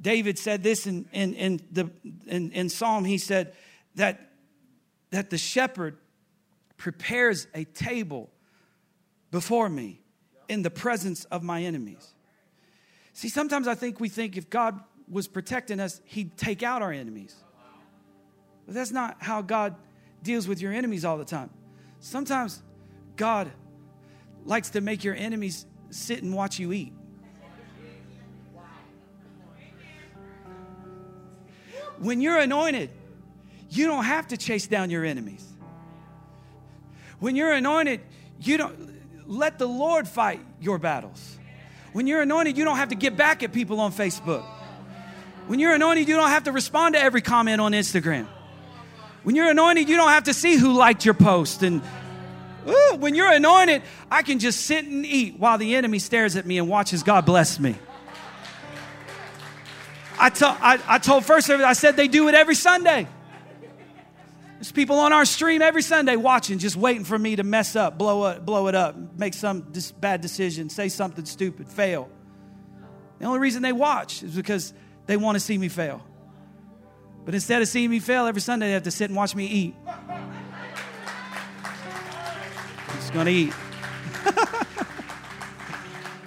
David 0.00 0.38
said 0.38 0.62
this 0.62 0.86
in, 0.86 1.08
in, 1.12 1.34
in, 1.34 1.60
the, 1.70 1.90
in, 2.26 2.52
in 2.52 2.68
Psalm. 2.68 3.04
He 3.04 3.18
said 3.18 3.54
that, 3.96 4.30
that 5.10 5.30
the 5.30 5.38
shepherd 5.38 5.96
prepares 6.80 7.46
a 7.54 7.62
table 7.64 8.30
before 9.30 9.68
me 9.68 10.00
in 10.48 10.62
the 10.62 10.70
presence 10.70 11.26
of 11.26 11.42
my 11.42 11.62
enemies. 11.62 12.14
See, 13.12 13.28
sometimes 13.28 13.68
I 13.68 13.74
think 13.74 14.00
we 14.00 14.08
think 14.08 14.38
if 14.38 14.48
God 14.48 14.80
was 15.06 15.28
protecting 15.28 15.78
us, 15.78 16.00
He'd 16.06 16.38
take 16.38 16.62
out 16.62 16.80
our 16.80 16.90
enemies. 16.90 17.36
But 18.64 18.74
that's 18.74 18.92
not 18.92 19.18
how 19.20 19.42
God 19.42 19.74
deals 20.22 20.48
with 20.48 20.62
your 20.62 20.72
enemies 20.72 21.04
all 21.04 21.18
the 21.18 21.24
time. 21.24 21.50
Sometimes 21.98 22.62
God 23.14 23.50
likes 24.46 24.70
to 24.70 24.80
make 24.80 25.04
your 25.04 25.14
enemies 25.14 25.66
sit 25.90 26.22
and 26.22 26.34
watch 26.34 26.58
you 26.58 26.72
eat. 26.72 26.94
When 31.98 32.22
you're 32.22 32.38
anointed, 32.38 32.88
you 33.68 33.86
don't 33.86 34.04
have 34.04 34.28
to 34.28 34.38
chase 34.38 34.66
down 34.66 34.88
your 34.88 35.04
enemies. 35.04 35.49
When 37.20 37.36
you're 37.36 37.52
anointed, 37.52 38.00
you 38.40 38.56
don't 38.56 38.90
let 39.26 39.58
the 39.58 39.68
Lord 39.68 40.08
fight 40.08 40.40
your 40.60 40.78
battles. 40.78 41.38
When 41.92 42.06
you're 42.06 42.22
anointed, 42.22 42.56
you 42.56 42.64
don't 42.64 42.76
have 42.76 42.88
to 42.88 42.94
get 42.94 43.16
back 43.16 43.42
at 43.42 43.52
people 43.52 43.80
on 43.80 43.92
Facebook. 43.92 44.44
When 45.46 45.58
you're 45.58 45.74
anointed, 45.74 46.08
you 46.08 46.16
don't 46.16 46.30
have 46.30 46.44
to 46.44 46.52
respond 46.52 46.94
to 46.94 47.00
every 47.00 47.20
comment 47.20 47.60
on 47.60 47.72
Instagram. 47.72 48.26
When 49.22 49.36
you're 49.36 49.50
anointed, 49.50 49.88
you 49.88 49.96
don't 49.96 50.10
have 50.10 50.24
to 50.24 50.34
see 50.34 50.56
who 50.56 50.72
liked 50.72 51.04
your 51.04 51.14
post 51.14 51.62
and 51.62 51.82
Ooh, 52.68 52.96
when 52.96 53.14
you're 53.14 53.32
anointed, 53.32 53.82
I 54.10 54.22
can 54.22 54.38
just 54.38 54.66
sit 54.66 54.84
and 54.84 55.06
eat 55.06 55.38
while 55.38 55.56
the 55.56 55.74
enemy 55.76 55.98
stares 55.98 56.36
at 56.36 56.44
me 56.44 56.58
and 56.58 56.68
watches 56.68 57.02
God 57.02 57.24
bless 57.24 57.58
me. 57.58 57.74
I, 60.18 60.28
to, 60.28 60.46
I, 60.46 60.78
I 60.86 60.98
told 60.98 61.24
First 61.24 61.46
Service, 61.46 61.64
I 61.64 61.72
said 61.72 61.96
they 61.96 62.08
do 62.08 62.28
it 62.28 62.34
every 62.34 62.54
Sunday. 62.54 63.08
There's 64.60 64.72
people 64.72 64.98
on 64.98 65.14
our 65.14 65.24
stream 65.24 65.62
every 65.62 65.80
Sunday 65.80 66.16
watching, 66.16 66.58
just 66.58 66.76
waiting 66.76 67.04
for 67.04 67.18
me 67.18 67.34
to 67.34 67.42
mess 67.42 67.76
up, 67.76 67.96
blow 67.96 68.24
up, 68.24 68.44
blow 68.44 68.66
it 68.66 68.74
up, 68.74 68.94
make 69.16 69.32
some 69.32 69.62
dis- 69.72 69.90
bad 69.90 70.20
decision, 70.20 70.68
say 70.68 70.90
something 70.90 71.24
stupid, 71.24 71.66
fail. 71.66 72.10
The 73.20 73.24
only 73.24 73.38
reason 73.38 73.62
they 73.62 73.72
watch 73.72 74.22
is 74.22 74.36
because 74.36 74.74
they 75.06 75.16
want 75.16 75.36
to 75.36 75.40
see 75.40 75.56
me 75.56 75.70
fail. 75.70 76.04
But 77.24 77.34
instead 77.34 77.62
of 77.62 77.68
seeing 77.68 77.88
me 77.88 78.00
fail 78.00 78.26
every 78.26 78.42
Sunday, 78.42 78.66
they 78.66 78.74
have 78.74 78.82
to 78.82 78.90
sit 78.90 79.08
and 79.08 79.16
watch 79.16 79.34
me 79.34 79.46
eat 79.46 79.74
Just 82.96 83.14
going 83.14 83.24
to 83.24 83.32
eat. 83.32 83.52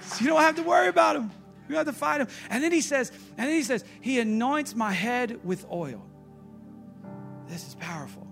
so 0.02 0.24
you 0.24 0.26
don't 0.26 0.40
have 0.40 0.56
to 0.56 0.64
worry 0.64 0.88
about 0.88 1.14
him. 1.14 1.30
You 1.68 1.76
don't 1.76 1.86
have 1.86 1.94
to 1.94 2.00
fight 2.00 2.20
him. 2.20 2.26
And 2.50 2.64
then 2.64 2.72
he 2.72 2.80
says, 2.80 3.12
and 3.38 3.46
then 3.46 3.54
he 3.54 3.62
says, 3.62 3.84
he 4.00 4.18
anoints 4.18 4.74
my 4.74 4.90
head 4.90 5.38
with 5.44 5.64
oil. 5.70 6.04
This 7.46 7.68
is 7.68 7.76
powerful. 7.76 8.23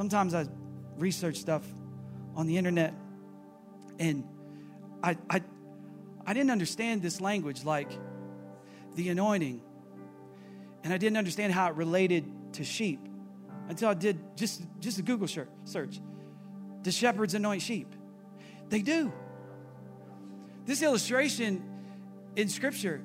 Sometimes 0.00 0.32
I 0.32 0.46
research 0.96 1.36
stuff 1.36 1.62
on 2.34 2.46
the 2.46 2.56
internet 2.56 2.94
and 3.98 4.24
I, 5.02 5.18
I, 5.28 5.42
I 6.24 6.32
didn't 6.32 6.50
understand 6.50 7.02
this 7.02 7.20
language 7.20 7.66
like 7.66 7.92
the 8.94 9.10
anointing. 9.10 9.60
And 10.84 10.94
I 10.94 10.96
didn't 10.96 11.18
understand 11.18 11.52
how 11.52 11.68
it 11.68 11.74
related 11.74 12.24
to 12.54 12.64
sheep 12.64 12.98
until 13.68 13.90
I 13.90 13.92
did 13.92 14.18
just, 14.38 14.62
just 14.80 14.98
a 14.98 15.02
Google 15.02 15.28
search. 15.28 16.00
Do 16.80 16.90
shepherds 16.90 17.34
anoint 17.34 17.60
sheep? 17.60 17.94
They 18.70 18.80
do. 18.80 19.12
This 20.64 20.80
illustration 20.80 21.62
in 22.36 22.48
Scripture 22.48 23.02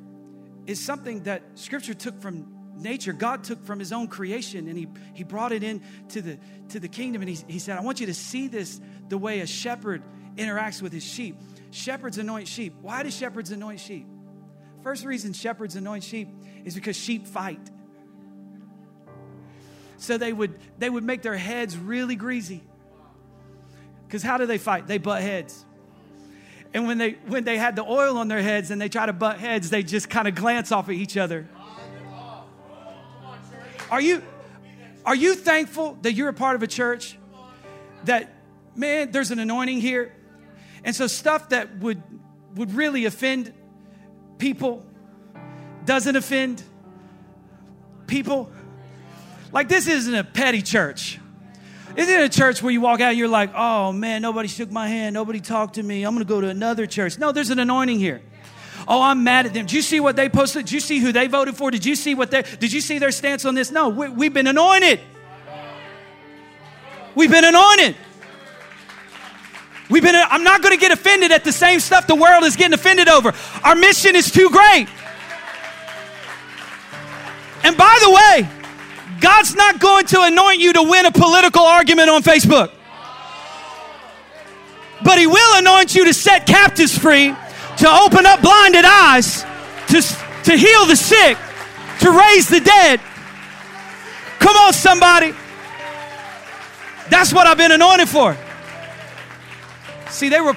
is 0.65 0.81
something 0.81 1.23
that 1.23 1.43
Scripture 1.55 1.93
took 1.93 2.21
from 2.21 2.54
nature. 2.75 3.13
God 3.13 3.43
took 3.43 3.63
from 3.65 3.79
His 3.79 3.91
own 3.91 4.07
creation 4.07 4.67
and 4.67 4.77
He, 4.77 4.87
he 5.13 5.23
brought 5.23 5.51
it 5.51 5.63
in 5.63 5.81
to 6.09 6.21
the, 6.21 6.37
to 6.69 6.79
the 6.79 6.87
kingdom. 6.87 7.21
And 7.21 7.29
he, 7.29 7.37
he 7.47 7.59
said, 7.59 7.77
I 7.77 7.81
want 7.81 7.99
you 7.99 8.07
to 8.07 8.13
see 8.13 8.47
this 8.47 8.79
the 9.09 9.17
way 9.17 9.39
a 9.39 9.47
shepherd 9.47 10.03
interacts 10.35 10.81
with 10.81 10.93
his 10.93 11.03
sheep. 11.03 11.37
Shepherds 11.71 12.17
anoint 12.17 12.47
sheep. 12.47 12.75
Why 12.81 13.03
do 13.03 13.11
shepherds 13.11 13.51
anoint 13.51 13.79
sheep? 13.79 14.07
First 14.83 15.05
reason 15.05 15.33
shepherds 15.33 15.75
anoint 15.75 16.03
sheep 16.03 16.29
is 16.63 16.75
because 16.75 16.95
sheep 16.95 17.27
fight. 17.27 17.59
So 19.97 20.17
they 20.17 20.31
would 20.31 20.59
they 20.77 20.89
would 20.89 21.03
make 21.03 21.21
their 21.21 21.37
heads 21.37 21.77
really 21.77 22.15
greasy. 22.15 22.63
Because 24.07 24.21
how 24.21 24.37
do 24.37 24.45
they 24.45 24.57
fight? 24.57 24.87
They 24.87 24.97
butt 24.97 25.21
heads. 25.21 25.65
And 26.73 26.85
when 26.87 26.97
they 26.97 27.11
when 27.27 27.45
they 27.45 27.57
had 27.57 27.75
the 27.75 27.83
oil 27.83 28.17
on 28.17 28.27
their 28.27 28.41
heads 28.41 28.69
and 28.69 28.79
they 28.79 28.89
try 28.89 29.05
to 29.05 29.13
butt 29.13 29.39
heads, 29.39 29.69
they 29.69 29.81
just 29.83 30.09
kind 30.09 30.27
of 30.27 30.35
glance 30.35 30.71
off 30.71 30.89
at 30.89 30.95
each 30.95 31.17
other. 31.17 31.47
Are 33.95 34.01
you 34.01 34.21
are 35.05 35.15
you 35.15 35.35
thankful 35.35 35.97
that 36.01 36.11
you're 36.11 36.27
a 36.27 36.33
part 36.33 36.57
of 36.57 36.63
a 36.63 36.67
church 36.67 37.17
that 38.03 38.29
man, 38.75 39.09
there's 39.11 39.31
an 39.31 39.39
anointing 39.39 39.79
here? 39.79 40.13
And 40.83 40.93
so 40.93 41.07
stuff 41.07 41.47
that 41.49 41.77
would 41.79 42.03
would 42.55 42.73
really 42.73 43.05
offend 43.05 43.53
people 44.37 44.85
doesn't 45.85 46.17
offend 46.17 46.61
people. 48.05 48.51
Like, 49.53 49.69
this 49.69 49.87
isn't 49.87 50.13
a 50.13 50.25
petty 50.25 50.61
church. 50.61 51.17
Isn't 51.95 52.13
it 52.13 52.25
a 52.25 52.37
church 52.37 52.61
where 52.61 52.73
you 52.73 52.81
walk 52.81 52.99
out 52.99 53.11
and 53.11 53.17
you're 53.17 53.29
like, 53.29 53.51
oh 53.55 53.93
man, 53.93 54.21
nobody 54.21 54.49
shook 54.49 54.71
my 54.71 54.89
hand, 54.89 55.13
nobody 55.13 55.39
talked 55.39 55.75
to 55.75 55.83
me, 55.83 56.03
I'm 56.03 56.13
gonna 56.13 56.25
go 56.25 56.41
to 56.41 56.49
another 56.49 56.85
church. 56.85 57.17
No, 57.17 57.31
there's 57.31 57.49
an 57.49 57.59
anointing 57.59 57.99
here. 57.99 58.21
Oh, 58.87 59.01
I'm 59.01 59.23
mad 59.23 59.47
at 59.47 59.53
them. 59.53 59.65
Did 59.65 59.73
you 59.73 59.81
see 59.81 59.99
what 59.99 60.15
they 60.15 60.29
posted? 60.29 60.65
Did 60.65 60.71
you 60.71 60.79
see 60.79 60.99
who 60.99 61.11
they 61.11 61.27
voted 61.27 61.57
for? 61.57 61.71
Did 61.71 61.85
you 61.85 61.95
see 61.95 62.13
what 62.13 62.29
they 62.31 62.43
did 62.43 62.71
you 62.71 62.81
see 62.81 62.99
their 62.99 63.11
stance 63.11 63.45
on 63.45 63.55
this? 63.55 63.71
No, 63.71 63.89
we, 63.89 64.25
have 64.27 64.33
been 64.33 64.47
anointed. 64.47 64.99
We've 67.15 67.31
been 67.31 67.45
anointed. 67.45 67.95
We've 69.89 70.03
been 70.03 70.15
I'm 70.15 70.43
not 70.43 70.61
gonna 70.61 70.77
get 70.77 70.91
offended 70.91 71.31
at 71.31 71.43
the 71.43 71.51
same 71.51 71.79
stuff 71.79 72.05
the 72.07 72.15
world 72.15 72.43
is 72.43 72.55
getting 72.55 72.73
offended 72.73 73.07
over. 73.07 73.33
Our 73.63 73.75
mission 73.75 74.15
is 74.15 74.31
too 74.31 74.49
great. 74.49 74.87
And 77.63 77.75
by 77.75 77.97
the 78.03 78.11
way, 78.11 78.49
God's 79.19 79.55
not 79.55 79.79
going 79.79 80.05
to 80.07 80.21
anoint 80.21 80.59
you 80.59 80.73
to 80.73 80.83
win 80.83 81.07
a 81.07 81.11
political 81.11 81.63
argument 81.63 82.09
on 82.09 82.21
Facebook. 82.21 82.71
But 85.03 85.17
He 85.17 85.25
will 85.25 85.57
anoint 85.57 85.95
you 85.95 86.05
to 86.05 86.13
set 86.13 86.45
captives 86.45 86.95
free, 86.95 87.33
to 87.77 87.89
open 87.89 88.25
up 88.25 88.41
blinded 88.41 88.85
eyes, 88.85 89.43
to, 89.87 90.01
to 90.43 90.57
heal 90.57 90.85
the 90.85 90.95
sick, 90.95 91.37
to 92.01 92.11
raise 92.11 92.47
the 92.47 92.59
dead. 92.59 92.99
Come 94.39 94.55
on, 94.57 94.73
somebody. 94.73 95.33
That's 97.09 97.33
what 97.33 97.47
I've 97.47 97.57
been 97.57 97.71
anointed 97.71 98.09
for. 98.09 98.37
See, 100.09 100.29
they 100.29 100.41
were 100.41 100.55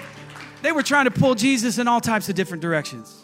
they 0.63 0.73
were 0.73 0.83
trying 0.83 1.05
to 1.05 1.11
pull 1.11 1.35
Jesus 1.35 1.79
in 1.79 1.87
all 1.89 2.01
types 2.01 2.29
of 2.29 2.35
different 2.35 2.63
directions. 2.63 3.15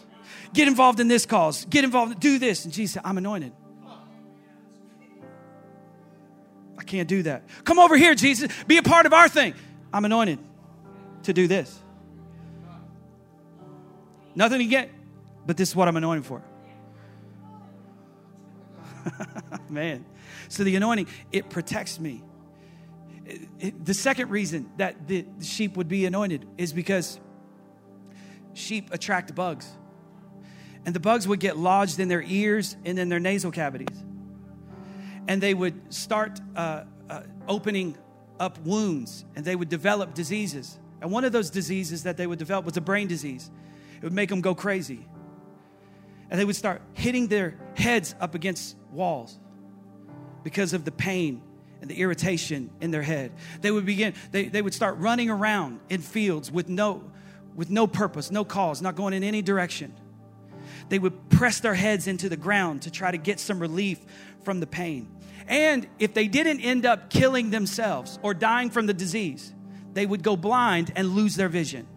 Get 0.53 0.67
involved 0.67 0.99
in 0.99 1.07
this 1.07 1.25
cause. 1.25 1.65
Get 1.65 1.83
involved, 1.83 2.19
do 2.19 2.39
this. 2.39 2.63
And 2.63 2.73
Jesus 2.73 2.93
said, 2.93 3.01
I'm 3.05 3.17
anointed. 3.17 3.51
I 6.77 6.83
can't 6.83 7.09
do 7.09 7.23
that. 7.23 7.43
Come 7.65 7.77
over 7.77 7.97
here, 7.97 8.15
Jesus. 8.15 8.51
Be 8.65 8.77
a 8.77 8.83
part 8.83 9.05
of 9.05 9.13
our 9.13 9.27
thing. 9.27 9.53
I'm 9.91 10.05
anointed 10.05 10.39
to 11.23 11.33
do 11.33 11.47
this. 11.47 11.77
Nothing 14.35 14.59
to 14.59 14.65
get, 14.65 14.89
but 15.45 15.57
this 15.57 15.69
is 15.69 15.75
what 15.75 15.87
I'm 15.87 15.97
anointed 15.97 16.25
for. 16.25 16.43
Man. 19.69 20.05
So 20.49 20.63
the 20.63 20.75
anointing, 20.75 21.07
it 21.31 21.49
protects 21.49 21.99
me. 21.99 22.23
The 23.61 23.93
second 23.93 24.29
reason 24.29 24.69
that 24.77 25.07
the 25.07 25.25
sheep 25.41 25.77
would 25.77 25.87
be 25.87 26.05
anointed 26.05 26.45
is 26.57 26.73
because 26.73 27.19
sheep 28.53 28.89
attract 28.91 29.33
bugs. 29.33 29.67
And 30.85 30.93
the 30.93 30.99
bugs 30.99 31.27
would 31.27 31.39
get 31.39 31.57
lodged 31.57 31.99
in 31.99 32.07
their 32.07 32.21
ears 32.21 32.77
and 32.85 32.99
in 32.99 33.09
their 33.09 33.19
nasal 33.19 33.51
cavities. 33.51 34.03
And 35.27 35.41
they 35.41 35.55
would 35.55 35.91
start 35.91 36.39
uh, 36.55 36.83
uh, 37.09 37.23
opening 37.47 37.97
up 38.39 38.59
wounds 38.59 39.25
and 39.35 39.43
they 39.43 39.55
would 39.55 39.69
develop 39.69 40.13
diseases. 40.13 40.77
And 41.01 41.11
one 41.11 41.25
of 41.25 41.31
those 41.31 41.49
diseases 41.49 42.03
that 42.03 42.17
they 42.17 42.27
would 42.27 42.37
develop 42.37 42.65
was 42.65 42.77
a 42.77 42.81
brain 42.81 43.07
disease. 43.07 43.49
It 43.97 44.03
would 44.03 44.13
make 44.13 44.29
them 44.29 44.41
go 44.41 44.55
crazy. 44.55 45.07
And 46.29 46.39
they 46.39 46.45
would 46.45 46.55
start 46.55 46.81
hitting 46.93 47.27
their 47.27 47.57
heads 47.75 48.15
up 48.19 48.35
against 48.35 48.75
walls 48.91 49.37
because 50.43 50.73
of 50.73 50.85
the 50.85 50.91
pain 50.91 51.41
and 51.81 51.89
the 51.89 51.99
irritation 51.99 52.71
in 52.81 52.91
their 52.91 53.01
head. 53.01 53.31
They 53.61 53.71
would 53.71 53.85
begin, 53.85 54.13
they, 54.31 54.45
they 54.45 54.61
would 54.61 54.73
start 54.73 54.97
running 54.97 55.29
around 55.29 55.79
in 55.89 56.01
fields 56.01 56.51
with 56.51 56.67
no, 56.67 57.03
with 57.55 57.69
no 57.69 57.87
purpose, 57.87 58.31
no 58.31 58.43
cause, 58.43 58.81
not 58.81 58.95
going 58.95 59.13
in 59.13 59.23
any 59.23 59.41
direction. 59.41 59.93
They 60.89 60.99
would 60.99 61.29
press 61.29 61.59
their 61.59 61.73
heads 61.73 62.07
into 62.07 62.29
the 62.29 62.37
ground 62.37 62.83
to 62.83 62.91
try 62.91 63.11
to 63.11 63.17
get 63.17 63.39
some 63.39 63.59
relief 63.59 63.99
from 64.43 64.59
the 64.59 64.67
pain. 64.67 65.09
And 65.47 65.87
if 65.99 66.13
they 66.13 66.27
didn't 66.27 66.61
end 66.61 66.85
up 66.85 67.09
killing 67.09 67.51
themselves 67.51 68.17
or 68.23 68.33
dying 68.33 68.69
from 68.69 68.87
the 68.87 68.93
disease, 68.93 69.53
they 69.93 70.05
would 70.05 70.23
go 70.23 70.35
blind 70.35 70.91
and 70.95 71.09
lose 71.09 71.35
their 71.35 71.49
vision. 71.49 71.87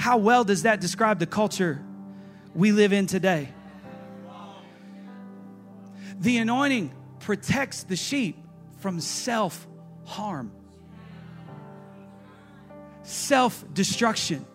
How 0.00 0.16
well 0.16 0.44
does 0.44 0.62
that 0.62 0.80
describe 0.80 1.18
the 1.18 1.26
culture 1.26 1.78
we 2.54 2.72
live 2.72 2.94
in 2.94 3.06
today? 3.06 3.50
The 6.18 6.38
anointing 6.38 6.94
protects 7.18 7.82
the 7.82 7.96
sheep 7.96 8.42
from 8.78 8.98
self 9.02 9.68
harm, 10.06 10.52
self 13.02 13.62
destruction, 13.74 14.46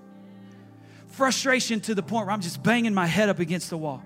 frustration 1.10 1.80
to 1.82 1.94
the 1.94 2.02
point 2.02 2.26
where 2.26 2.34
I'm 2.34 2.42
just 2.42 2.64
banging 2.64 2.96
my 2.96 3.06
head 3.06 3.30
up 3.30 3.38
against 3.38 3.70
the 3.70 3.78
wall, 3.78 4.04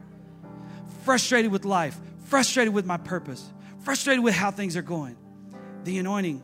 frustrated 1.05 1.53
with 1.53 1.63
life, 1.63 1.97
frustrated 2.25 2.73
with 2.73 2.85
my 2.85 2.97
purpose, 2.97 3.49
frustrated 3.85 4.25
with 4.25 4.35
how 4.35 4.51
things 4.51 4.75
are 4.75 4.81
going. 4.81 5.15
The 5.85 5.99
anointing 5.99 6.43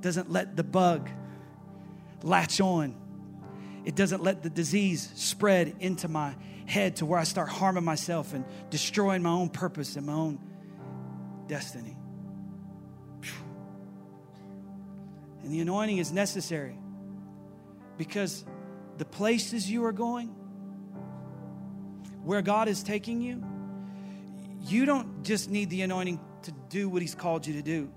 doesn't 0.00 0.32
let 0.32 0.56
the 0.56 0.64
bug 0.64 1.08
latch 2.24 2.60
on. 2.60 2.99
It 3.84 3.94
doesn't 3.94 4.22
let 4.22 4.42
the 4.42 4.50
disease 4.50 5.10
spread 5.14 5.74
into 5.80 6.08
my 6.08 6.34
head 6.66 6.96
to 6.96 7.06
where 7.06 7.18
I 7.18 7.24
start 7.24 7.48
harming 7.48 7.84
myself 7.84 8.34
and 8.34 8.44
destroying 8.70 9.22
my 9.22 9.30
own 9.30 9.48
purpose 9.48 9.96
and 9.96 10.06
my 10.06 10.12
own 10.12 10.38
destiny. 11.46 11.96
And 15.42 15.52
the 15.52 15.60
anointing 15.60 15.98
is 15.98 16.12
necessary 16.12 16.78
because 17.96 18.44
the 18.98 19.04
places 19.04 19.70
you 19.70 19.84
are 19.84 19.92
going, 19.92 20.28
where 22.22 22.42
God 22.42 22.68
is 22.68 22.82
taking 22.82 23.20
you, 23.22 23.42
you 24.62 24.84
don't 24.84 25.24
just 25.24 25.50
need 25.50 25.70
the 25.70 25.82
anointing 25.82 26.20
to 26.42 26.52
do 26.68 26.88
what 26.88 27.02
He's 27.02 27.14
called 27.14 27.46
you 27.46 27.54
to 27.54 27.62
do. 27.62 27.90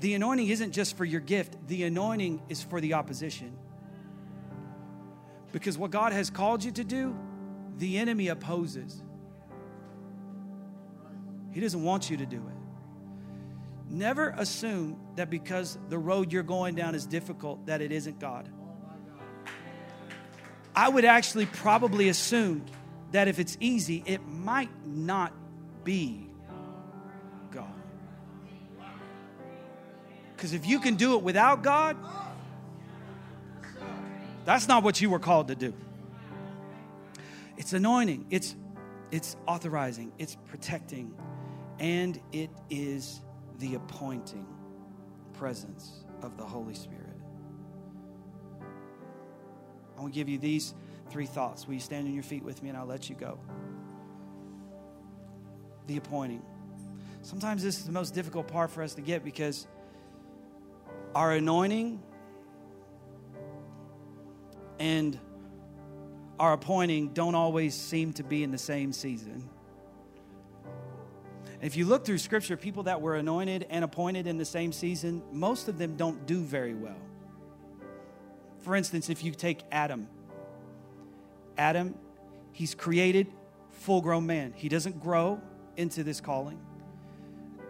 The 0.00 0.14
anointing 0.14 0.48
isn't 0.48 0.72
just 0.72 0.96
for 0.96 1.04
your 1.04 1.20
gift, 1.20 1.56
the 1.66 1.84
anointing 1.84 2.42
is 2.48 2.62
for 2.62 2.80
the 2.80 2.94
opposition. 2.94 3.56
Because 5.54 5.78
what 5.78 5.92
God 5.92 6.12
has 6.12 6.30
called 6.30 6.64
you 6.64 6.72
to 6.72 6.82
do, 6.82 7.16
the 7.76 7.98
enemy 7.98 8.26
opposes. 8.26 9.00
He 11.52 11.60
doesn't 11.60 11.84
want 11.84 12.10
you 12.10 12.16
to 12.16 12.26
do 12.26 12.38
it. 12.38 13.88
Never 13.88 14.30
assume 14.30 14.98
that 15.14 15.30
because 15.30 15.78
the 15.90 15.96
road 15.96 16.32
you're 16.32 16.42
going 16.42 16.74
down 16.74 16.96
is 16.96 17.06
difficult, 17.06 17.66
that 17.66 17.80
it 17.80 17.92
isn't 17.92 18.18
God. 18.18 18.48
I 20.74 20.88
would 20.88 21.04
actually 21.04 21.46
probably 21.46 22.08
assume 22.08 22.64
that 23.12 23.28
if 23.28 23.38
it's 23.38 23.56
easy, 23.60 24.02
it 24.06 24.26
might 24.26 24.84
not 24.84 25.32
be 25.84 26.26
God. 27.52 27.68
Because 30.34 30.52
if 30.52 30.66
you 30.66 30.80
can 30.80 30.96
do 30.96 31.14
it 31.14 31.22
without 31.22 31.62
God, 31.62 31.96
that's 34.44 34.68
not 34.68 34.82
what 34.82 35.00
you 35.00 35.10
were 35.10 35.18
called 35.18 35.48
to 35.48 35.54
do. 35.54 35.72
It's 37.56 37.72
anointing, 37.72 38.26
it's, 38.30 38.54
it's 39.10 39.36
authorizing, 39.46 40.12
it's 40.18 40.36
protecting, 40.48 41.14
and 41.78 42.20
it 42.32 42.50
is 42.68 43.20
the 43.58 43.76
appointing 43.76 44.46
presence 45.34 46.04
of 46.22 46.36
the 46.36 46.44
Holy 46.44 46.74
Spirit. 46.74 47.00
I 49.96 50.00
want 50.00 50.12
to 50.12 50.18
give 50.18 50.28
you 50.28 50.38
these 50.38 50.74
three 51.10 51.26
thoughts. 51.26 51.66
Will 51.66 51.74
you 51.74 51.80
stand 51.80 52.06
on 52.06 52.14
your 52.14 52.22
feet 52.22 52.42
with 52.42 52.62
me 52.62 52.70
and 52.70 52.78
I'll 52.78 52.86
let 52.86 53.08
you 53.08 53.14
go? 53.14 53.38
The 55.86 55.96
appointing. 55.96 56.42
Sometimes 57.22 57.62
this 57.62 57.78
is 57.78 57.84
the 57.84 57.92
most 57.92 58.14
difficult 58.14 58.48
part 58.48 58.70
for 58.70 58.82
us 58.82 58.94
to 58.94 59.00
get 59.00 59.24
because 59.24 59.66
our 61.14 61.32
anointing 61.32 62.02
and 64.78 65.18
our 66.38 66.52
appointing 66.52 67.08
don't 67.08 67.34
always 67.34 67.74
seem 67.74 68.12
to 68.14 68.22
be 68.22 68.42
in 68.42 68.50
the 68.50 68.58
same 68.58 68.92
season. 68.92 69.48
If 71.60 71.76
you 71.76 71.86
look 71.86 72.04
through 72.04 72.18
scripture, 72.18 72.56
people 72.56 72.82
that 72.84 73.00
were 73.00 73.16
anointed 73.16 73.66
and 73.70 73.84
appointed 73.84 74.26
in 74.26 74.36
the 74.36 74.44
same 74.44 74.72
season, 74.72 75.22
most 75.32 75.68
of 75.68 75.78
them 75.78 75.96
don't 75.96 76.26
do 76.26 76.40
very 76.40 76.74
well. 76.74 76.98
For 78.60 78.76
instance, 78.76 79.08
if 79.08 79.24
you 79.24 79.32
take 79.32 79.62
Adam, 79.72 80.08
Adam, 81.56 81.94
he's 82.52 82.74
created 82.74 83.28
full 83.70 84.00
grown 84.00 84.26
man. 84.26 84.52
He 84.56 84.68
doesn't 84.68 85.00
grow 85.00 85.40
into 85.76 86.02
this 86.02 86.20
calling. 86.20 86.60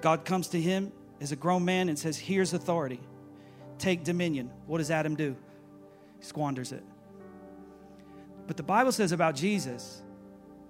God 0.01 0.25
comes 0.25 0.49
to 0.49 0.61
him 0.61 0.93
as 1.21 1.33
a 1.33 1.37
grown 1.37 1.65
man 1.65 1.89
and 1.89 1.99
says, 1.99 2.19
Here's 2.19 2.53
authority. 2.53 3.01
Take 3.79 4.05
dominion. 4.05 4.51
What 4.67 4.79
does 4.79 4.91
Adam 4.91 5.17
do? 5.17 5.37
He 6.19 6.25
squanders 6.25 6.73
it. 6.73 6.85
But 8.47 8.57
the 8.57 8.63
Bible 8.63 8.93
says 8.93 9.13
about 9.13 9.35
Jesus, 9.35 10.03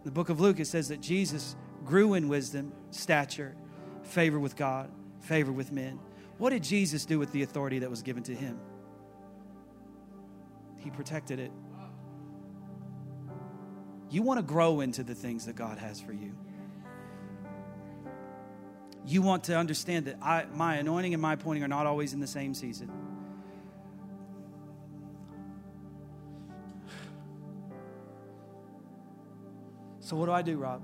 the 0.05 0.11
book 0.11 0.29
of 0.29 0.41
Luke, 0.41 0.61
it 0.61 0.67
says 0.67 0.89
that 0.89 1.01
Jesus 1.01 1.57
grew 1.85 2.15
in 2.15 2.29
wisdom, 2.29 2.73
stature, 2.91 3.55
favor 4.03 4.39
with 4.39 4.57
God, 4.57 4.91
favor 5.21 5.53
with 5.53 5.73
men. 5.73 5.99
What 6.39 6.51
did 6.51 6.63
Jesus 6.63 7.05
do 7.05 7.19
with 7.19 7.33
the 7.33 7.43
authority 7.43 7.81
that 7.81 7.91
was 7.91 8.03
given 8.03 8.23
to 8.25 8.35
him? 8.35 8.59
He 10.79 10.91
protected 10.91 11.39
it. 11.39 11.51
You 14.11 14.23
want 14.23 14.39
to 14.39 14.43
grow 14.43 14.81
into 14.81 15.03
the 15.03 15.15
things 15.15 15.47
that 15.47 15.57
God 15.57 15.79
has 15.79 16.01
for 16.01 16.13
you. 16.13 16.35
You 19.07 19.23
want 19.23 19.45
to 19.45 19.57
understand 19.57 20.07
that 20.07 20.17
I, 20.23 20.47
my 20.55 20.77
anointing 20.77 21.15
and 21.15 21.23
my 21.23 21.35
appointing 21.35 21.63
are 21.63 21.69
not 21.69 21.87
always 21.87 22.13
in 22.13 22.21
the 22.21 22.27
same 22.27 22.55
season. 22.55 22.91
So, 30.15 30.19
what 30.19 30.27
do 30.27 30.33
I 30.33 30.43
do, 30.43 30.59
Rob? 30.59 30.81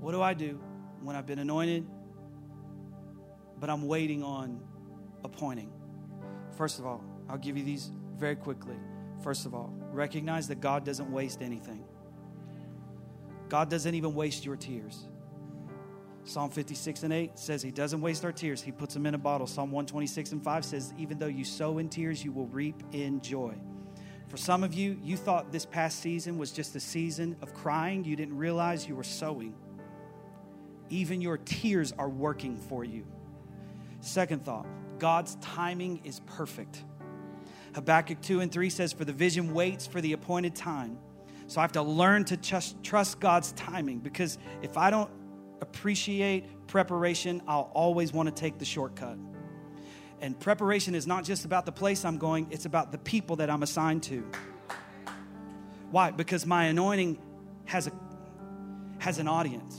What 0.00 0.10
do 0.10 0.20
I 0.20 0.34
do 0.34 0.58
when 1.02 1.14
I've 1.14 1.24
been 1.24 1.38
anointed, 1.38 1.86
but 3.60 3.70
I'm 3.70 3.86
waiting 3.86 4.24
on 4.24 4.60
appointing? 5.22 5.70
First 6.56 6.80
of 6.80 6.84
all, 6.84 7.04
I'll 7.28 7.38
give 7.38 7.56
you 7.56 7.62
these 7.62 7.92
very 8.16 8.34
quickly. 8.34 8.74
First 9.22 9.46
of 9.46 9.54
all, 9.54 9.72
recognize 9.92 10.48
that 10.48 10.60
God 10.60 10.84
doesn't 10.84 11.12
waste 11.12 11.42
anything, 11.42 11.84
God 13.48 13.70
doesn't 13.70 13.94
even 13.94 14.16
waste 14.16 14.44
your 14.44 14.56
tears. 14.56 15.06
Psalm 16.24 16.50
56 16.50 17.04
and 17.04 17.12
8 17.12 17.38
says 17.38 17.62
he 17.62 17.70
doesn't 17.70 18.00
waste 18.00 18.24
our 18.24 18.32
tears, 18.32 18.60
he 18.60 18.72
puts 18.72 18.94
them 18.94 19.06
in 19.06 19.14
a 19.14 19.18
bottle. 19.18 19.46
Psalm 19.46 19.70
126 19.70 20.32
and 20.32 20.42
5 20.42 20.64
says, 20.64 20.92
even 20.98 21.20
though 21.20 21.26
you 21.26 21.44
sow 21.44 21.78
in 21.78 21.88
tears, 21.88 22.24
you 22.24 22.32
will 22.32 22.48
reap 22.48 22.82
in 22.90 23.20
joy. 23.20 23.54
For 24.28 24.36
some 24.36 24.62
of 24.62 24.74
you, 24.74 24.98
you 25.02 25.16
thought 25.16 25.50
this 25.52 25.64
past 25.64 26.00
season 26.00 26.36
was 26.36 26.52
just 26.52 26.76
a 26.76 26.80
season 26.80 27.36
of 27.40 27.54
crying. 27.54 28.04
You 28.04 28.14
didn't 28.14 28.36
realize 28.36 28.86
you 28.86 28.94
were 28.94 29.04
sowing. 29.04 29.54
Even 30.90 31.20
your 31.20 31.38
tears 31.38 31.92
are 31.98 32.08
working 32.08 32.56
for 32.56 32.84
you. 32.84 33.06
Second 34.00 34.44
thought 34.44 34.66
God's 34.98 35.36
timing 35.36 36.02
is 36.04 36.20
perfect. 36.20 36.84
Habakkuk 37.74 38.20
2 38.20 38.40
and 38.40 38.52
3 38.52 38.70
says, 38.70 38.92
For 38.92 39.04
the 39.04 39.12
vision 39.12 39.54
waits 39.54 39.86
for 39.86 40.00
the 40.00 40.12
appointed 40.12 40.54
time. 40.54 40.98
So 41.46 41.60
I 41.60 41.64
have 41.64 41.72
to 41.72 41.82
learn 41.82 42.24
to 42.26 42.36
trust, 42.36 42.82
trust 42.82 43.20
God's 43.20 43.52
timing 43.52 44.00
because 44.00 44.36
if 44.60 44.76
I 44.76 44.90
don't 44.90 45.10
appreciate 45.62 46.66
preparation, 46.66 47.40
I'll 47.48 47.70
always 47.72 48.12
want 48.12 48.28
to 48.28 48.34
take 48.34 48.58
the 48.58 48.64
shortcut. 48.64 49.16
And 50.20 50.38
preparation 50.38 50.94
is 50.94 51.06
not 51.06 51.24
just 51.24 51.44
about 51.44 51.64
the 51.64 51.72
place 51.72 52.04
I'm 52.04 52.18
going, 52.18 52.48
it's 52.50 52.66
about 52.66 52.90
the 52.92 52.98
people 52.98 53.36
that 53.36 53.50
I'm 53.50 53.62
assigned 53.62 54.02
to. 54.04 54.24
Why? 55.90 56.10
Because 56.10 56.44
my 56.44 56.64
anointing 56.66 57.18
has 57.66 57.86
a 57.86 57.92
has 58.98 59.18
an 59.18 59.28
audience. 59.28 59.78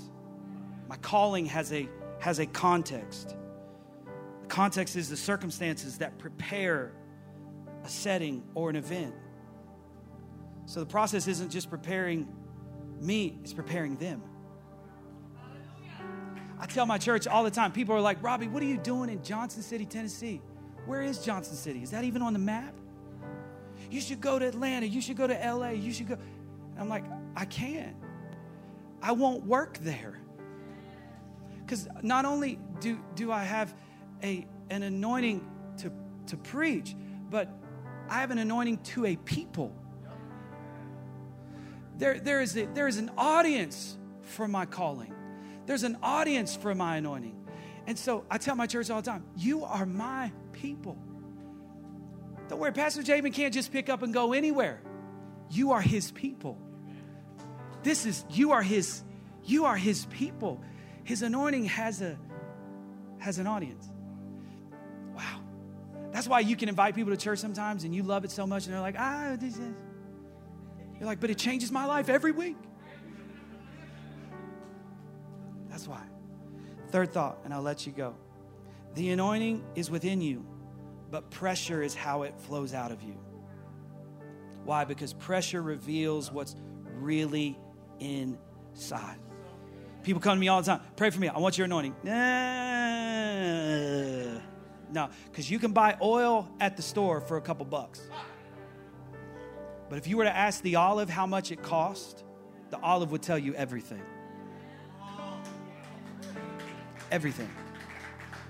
My 0.88 0.96
calling 0.98 1.46
has 1.48 1.72
a 1.74 1.90
has 2.20 2.40
a 2.40 2.46
context. 2.46 3.36
The 4.42 4.48
context 4.48 4.96
is 4.96 5.10
the 5.10 5.18
circumstances 5.18 5.98
that 6.00 6.18
prepare 6.18 6.94
a 7.84 7.90
setting 7.90 8.44
or 8.56 8.70
an 8.70 8.76
event. 8.76 9.14
So 10.66 10.80
the 10.80 10.86
process 10.86 11.28
isn't 11.28 11.50
just 11.50 11.70
preparing 11.70 12.28
me, 13.00 13.38
it's 13.42 13.54
preparing 13.54 13.96
them. 13.98 14.22
I 16.60 16.66
tell 16.66 16.86
my 16.86 16.98
church 16.98 17.26
all 17.28 17.44
the 17.44 17.52
time, 17.52 17.72
people 17.72 17.96
are 17.96 18.02
like, 18.02 18.22
Robbie, 18.22 18.48
what 18.48 18.62
are 18.62 18.66
you 18.66 18.78
doing 18.78 19.10
in 19.10 19.24
Johnson 19.24 19.62
City, 19.62 19.86
Tennessee? 19.86 20.42
Where 20.86 21.02
is 21.02 21.20
Johnson 21.20 21.56
City? 21.56 21.82
Is 21.82 21.92
that 21.92 22.04
even 22.04 22.22
on 22.22 22.34
the 22.34 22.40
map? 22.40 22.74
You 23.90 24.02
should 24.02 24.22
go 24.22 24.38
to 24.38 24.46
Atlanta. 24.46 24.86
You 24.86 25.02
should 25.02 25.18
go 25.18 25.26
to 25.26 25.34
LA. 25.34 25.70
You 25.70 25.92
should 25.94 26.08
go. 26.08 26.18
I'm 26.78 26.90
like, 26.90 27.06
I 27.36 27.46
can't. 27.46 27.96
I 29.02 29.14
won't 29.14 29.46
work 29.46 29.78
there. 29.80 30.20
Because 31.62 31.88
not 32.02 32.26
only 32.26 32.60
do, 32.82 33.00
do 33.16 33.32
I 33.32 33.44
have 33.44 33.74
a, 34.24 34.46
an 34.70 34.84
anointing 34.84 35.48
to, 35.78 35.92
to 36.28 36.38
preach, 36.38 36.96
but 37.30 37.50
I 38.10 38.16
have 38.22 38.32
an 38.32 38.40
anointing 38.40 38.80
to 38.80 39.06
a 39.06 39.16
people. 39.16 39.74
There, 41.98 42.20
there, 42.20 42.42
is 42.42 42.58
a, 42.58 42.66
there 42.68 42.88
is 42.88 42.98
an 42.98 43.12
audience 43.18 43.98
for 44.22 44.48
my 44.48 44.66
calling. 44.66 45.14
There's 45.70 45.84
an 45.84 46.00
audience 46.02 46.56
for 46.56 46.74
my 46.74 46.98
anointing. 46.98 47.46
And 47.86 47.96
so 47.96 48.26
I 48.28 48.40
tell 48.40 48.56
my 48.56 48.66
church 48.66 48.90
all 48.90 49.04
the 49.04 49.12
time, 49.12 49.24
you 49.38 49.66
are 49.66 49.86
my 49.86 50.32
people. 50.52 50.98
Don't 52.48 52.58
worry, 52.58 52.72
Pastor 52.72 53.04
Jabin 53.04 53.32
can't 53.32 53.54
just 53.54 53.72
pick 53.72 53.88
up 53.88 54.02
and 54.02 54.12
go 54.12 54.34
anywhere. 54.34 54.82
You 55.52 55.74
are 55.74 55.80
his 55.80 56.10
people. 56.10 56.58
This 57.84 58.08
is 58.08 58.26
you 58.32 58.54
are 58.54 58.64
his 58.64 59.04
you 59.44 59.66
are 59.66 59.78
his 59.78 60.08
people. 60.08 60.60
His 61.04 61.22
anointing 61.22 61.66
has 61.66 62.02
a 62.02 62.18
has 63.20 63.38
an 63.38 63.46
audience. 63.46 63.88
Wow. 65.14 65.42
That's 66.12 66.28
why 66.28 66.40
you 66.40 66.56
can 66.56 66.68
invite 66.68 66.96
people 66.96 67.12
to 67.12 67.18
church 67.18 67.38
sometimes 67.38 67.84
and 67.84 67.94
you 67.94 68.02
love 68.02 68.26
it 68.26 68.32
so 68.32 68.48
much 68.48 68.66
and 68.66 68.74
they're 68.74 68.82
like, 68.82 68.96
ah, 68.98 69.38
this 69.40 69.56
is. 69.56 69.76
You're 70.98 71.06
like, 71.06 71.20
but 71.20 71.30
it 71.30 71.38
changes 71.38 71.72
my 71.72 71.86
life 71.86 72.10
every 72.10 72.32
week. 72.32 72.58
That's 75.80 75.88
why. 75.88 76.04
Third 76.90 77.14
thought, 77.14 77.38
and 77.46 77.54
I'll 77.54 77.62
let 77.62 77.88
you 77.88 77.94
go. 77.94 78.14
The 78.96 79.12
anointing 79.12 79.64
is 79.76 79.90
within 79.90 80.20
you, 80.20 80.46
but 81.10 81.32
pressure 81.32 81.82
is 81.82 81.96
how 81.96 82.24
it 82.24 82.38
flows 82.38 82.74
out 82.74 82.92
of 82.92 83.02
you. 83.02 83.18
Why? 84.66 84.84
Because 84.84 85.14
pressure 85.14 85.62
reveals 85.62 86.34
what's 86.34 86.58
really 86.98 87.58
inside. 88.02 89.20
People 90.04 90.20
come 90.22 90.36
to 90.36 90.40
me 90.42 90.50
all 90.50 90.62
the 90.62 90.66
time, 90.66 90.82
pray 90.98 91.12
for 91.12 91.22
me. 91.22 91.30
I 91.30 91.40
want 91.40 91.58
your 91.58 91.64
anointing. 91.64 91.96
Nah. 92.04 92.12
No, 94.92 95.10
because 95.32 95.50
you 95.50 95.60
can 95.60 95.72
buy 95.72 95.96
oil 96.02 96.50
at 96.60 96.76
the 96.76 96.84
store 96.84 97.22
for 97.22 97.38
a 97.38 97.42
couple 97.42 97.66
bucks. 97.66 98.02
But 99.88 99.98
if 99.98 100.08
you 100.08 100.18
were 100.18 100.26
to 100.26 100.36
ask 100.36 100.62
the 100.62 100.76
olive 100.76 101.10
how 101.10 101.26
much 101.26 101.54
it 101.54 101.64
cost, 101.64 102.26
the 102.70 102.80
olive 102.82 103.14
would 103.14 103.22
tell 103.22 103.38
you 103.38 103.54
everything 103.54 104.02
everything. 107.12 107.50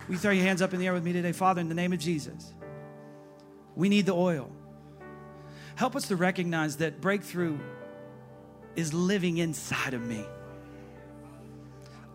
Will 0.08 0.16
you 0.16 0.20
throw 0.20 0.32
your 0.32 0.46
hands 0.46 0.62
up 0.62 0.74
in 0.74 0.80
the 0.80 0.88
air 0.88 0.94
with 0.94 1.04
me 1.04 1.14
today? 1.14 1.32
Father, 1.32 1.62
in 1.62 1.70
the 1.70 1.76
name 1.76 1.94
of 1.94 2.00
Jesus, 2.00 2.54
we 3.76 3.90
need 3.90 4.06
the 4.06 4.14
oil. 4.14 4.50
Help 5.76 5.96
us 5.96 6.08
to 6.08 6.16
recognize 6.16 6.78
that 6.78 7.00
breakthrough 7.00 7.58
is 8.76 8.94
living 8.94 9.38
inside 9.38 9.94
of 9.94 10.02
me. 10.06 10.26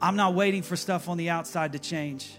I'm 0.02 0.16
not 0.16 0.34
waiting 0.34 0.62
for 0.62 0.76
stuff 0.76 1.08
on 1.08 1.16
the 1.16 1.30
outside 1.30 1.72
to 1.72 1.78
change. 1.78 2.30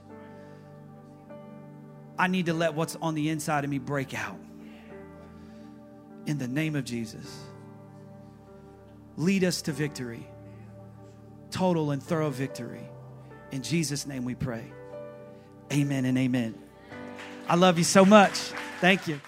I 2.18 2.28
need 2.28 2.46
to 2.46 2.54
let 2.54 2.76
what's 2.76 2.96
on 2.98 3.16
the 3.16 3.30
inside 3.30 3.64
of 3.64 3.70
me 3.70 3.80
break 3.80 4.14
out. 4.14 4.38
In 6.26 6.38
the 6.38 6.48
name 6.48 6.76
of 6.76 6.84
Jesus, 6.84 7.44
lead 9.16 9.44
us 9.44 9.62
to 9.64 9.72
victory, 9.72 10.28
total 11.50 11.92
and 11.92 12.02
thorough 12.02 12.30
victory. 12.30 12.88
In 13.56 13.62
Jesus' 13.62 14.06
name 14.06 14.26
we 14.26 14.36
pray. 14.36 14.66
Amen 15.72 16.04
and 16.04 16.18
amen. 16.18 16.56
I 17.48 17.56
love 17.56 17.78
you 17.78 17.86
so 17.86 18.04
much. 18.04 18.34
Thank 18.82 19.08
you. 19.08 19.22